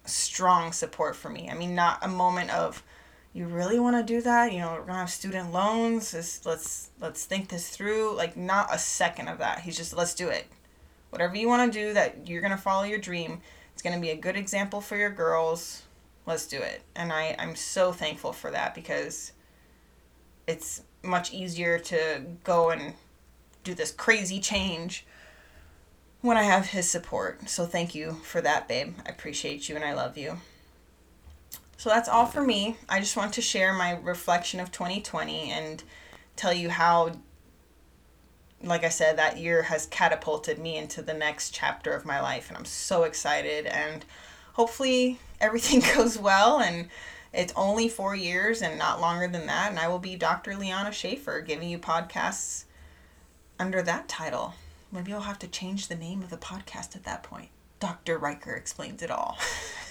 strong 0.04 0.72
support 0.72 1.16
for 1.16 1.30
me. 1.30 1.48
I 1.50 1.54
mean, 1.54 1.74
not 1.74 1.98
a 2.02 2.08
moment 2.08 2.50
of, 2.50 2.82
you 3.32 3.46
really 3.46 3.78
want 3.78 3.96
to 3.96 4.12
do 4.12 4.20
that? 4.22 4.52
You 4.52 4.58
know, 4.60 4.72
we're 4.72 4.86
gonna 4.86 4.98
have 4.98 5.10
student 5.10 5.52
loans. 5.52 6.12
Let's 6.44 6.90
let's 7.00 7.24
think 7.24 7.48
this 7.48 7.68
through. 7.70 8.16
Like 8.16 8.36
not 8.36 8.74
a 8.74 8.78
second 8.78 9.28
of 9.28 9.38
that. 9.38 9.60
He's 9.60 9.76
just 9.76 9.96
let's 9.96 10.14
do 10.14 10.28
it. 10.28 10.46
Whatever 11.10 11.36
you 11.36 11.46
want 11.46 11.72
to 11.72 11.78
do, 11.78 11.92
that 11.94 12.26
you're 12.28 12.42
gonna 12.42 12.56
follow 12.56 12.82
your 12.82 12.98
dream 12.98 13.40
it's 13.80 13.88
going 13.88 13.98
to 13.98 14.06
be 14.06 14.10
a 14.10 14.16
good 14.16 14.36
example 14.36 14.82
for 14.82 14.94
your 14.94 15.08
girls. 15.08 15.84
Let's 16.26 16.46
do 16.46 16.58
it. 16.58 16.82
And 16.94 17.10
I, 17.10 17.34
I'm 17.38 17.56
so 17.56 17.92
thankful 17.92 18.34
for 18.34 18.50
that 18.50 18.74
because 18.74 19.32
it's 20.46 20.82
much 21.02 21.32
easier 21.32 21.78
to 21.78 22.20
go 22.44 22.68
and 22.68 22.92
do 23.64 23.72
this 23.72 23.90
crazy 23.90 24.38
change 24.38 25.06
when 26.20 26.36
I 26.36 26.42
have 26.42 26.66
his 26.66 26.90
support. 26.90 27.48
So 27.48 27.64
thank 27.64 27.94
you 27.94 28.20
for 28.22 28.42
that, 28.42 28.68
babe. 28.68 28.96
I 29.06 29.08
appreciate 29.08 29.66
you 29.70 29.76
and 29.76 29.84
I 29.84 29.94
love 29.94 30.18
you. 30.18 30.36
So 31.78 31.88
that's 31.88 32.06
all 32.06 32.26
for 32.26 32.42
me. 32.42 32.76
I 32.86 33.00
just 33.00 33.16
want 33.16 33.32
to 33.32 33.40
share 33.40 33.72
my 33.72 33.92
reflection 33.92 34.60
of 34.60 34.70
2020 34.70 35.52
and 35.52 35.82
tell 36.36 36.52
you 36.52 36.68
how 36.68 37.12
like 38.62 38.84
I 38.84 38.88
said, 38.90 39.16
that 39.16 39.38
year 39.38 39.62
has 39.62 39.86
catapulted 39.86 40.58
me 40.58 40.76
into 40.76 41.02
the 41.02 41.14
next 41.14 41.50
chapter 41.50 41.92
of 41.92 42.04
my 42.04 42.20
life, 42.20 42.48
and 42.48 42.58
I'm 42.58 42.64
so 42.64 43.04
excited. 43.04 43.66
And 43.66 44.04
hopefully, 44.52 45.18
everything 45.40 45.82
goes 45.96 46.18
well. 46.18 46.60
And 46.60 46.88
it's 47.32 47.52
only 47.56 47.88
four 47.88 48.14
years 48.14 48.60
and 48.62 48.78
not 48.78 49.00
longer 49.00 49.28
than 49.28 49.46
that. 49.46 49.70
And 49.70 49.78
I 49.78 49.88
will 49.88 49.98
be 49.98 50.16
Dr. 50.16 50.56
Liana 50.56 50.92
Schaefer 50.92 51.40
giving 51.40 51.68
you 51.68 51.78
podcasts 51.78 52.64
under 53.58 53.82
that 53.82 54.08
title. 54.08 54.54
Maybe 54.92 55.12
I'll 55.12 55.20
have 55.20 55.38
to 55.40 55.48
change 55.48 55.88
the 55.88 55.94
name 55.94 56.22
of 56.22 56.30
the 56.30 56.36
podcast 56.36 56.96
at 56.96 57.04
that 57.04 57.22
point. 57.22 57.50
Dr. 57.78 58.18
Riker 58.18 58.52
explains 58.52 59.02
it 59.02 59.10
all. 59.10 59.38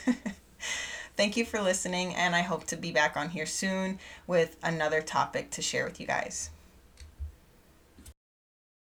Thank 1.18 1.36
you 1.36 1.44
for 1.44 1.62
listening, 1.62 2.14
and 2.16 2.36
I 2.36 2.42
hope 2.42 2.66
to 2.68 2.78
be 2.78 2.92
back 2.92 3.18
on 3.18 3.30
here 3.30 3.46
soon 3.46 4.00
with 4.28 4.58
another 4.62 5.02
topic 5.02 5.50
to 5.52 5.62
share 5.62 5.86
with 5.86 6.00
you 6.00 6.08
guys. 6.08 6.50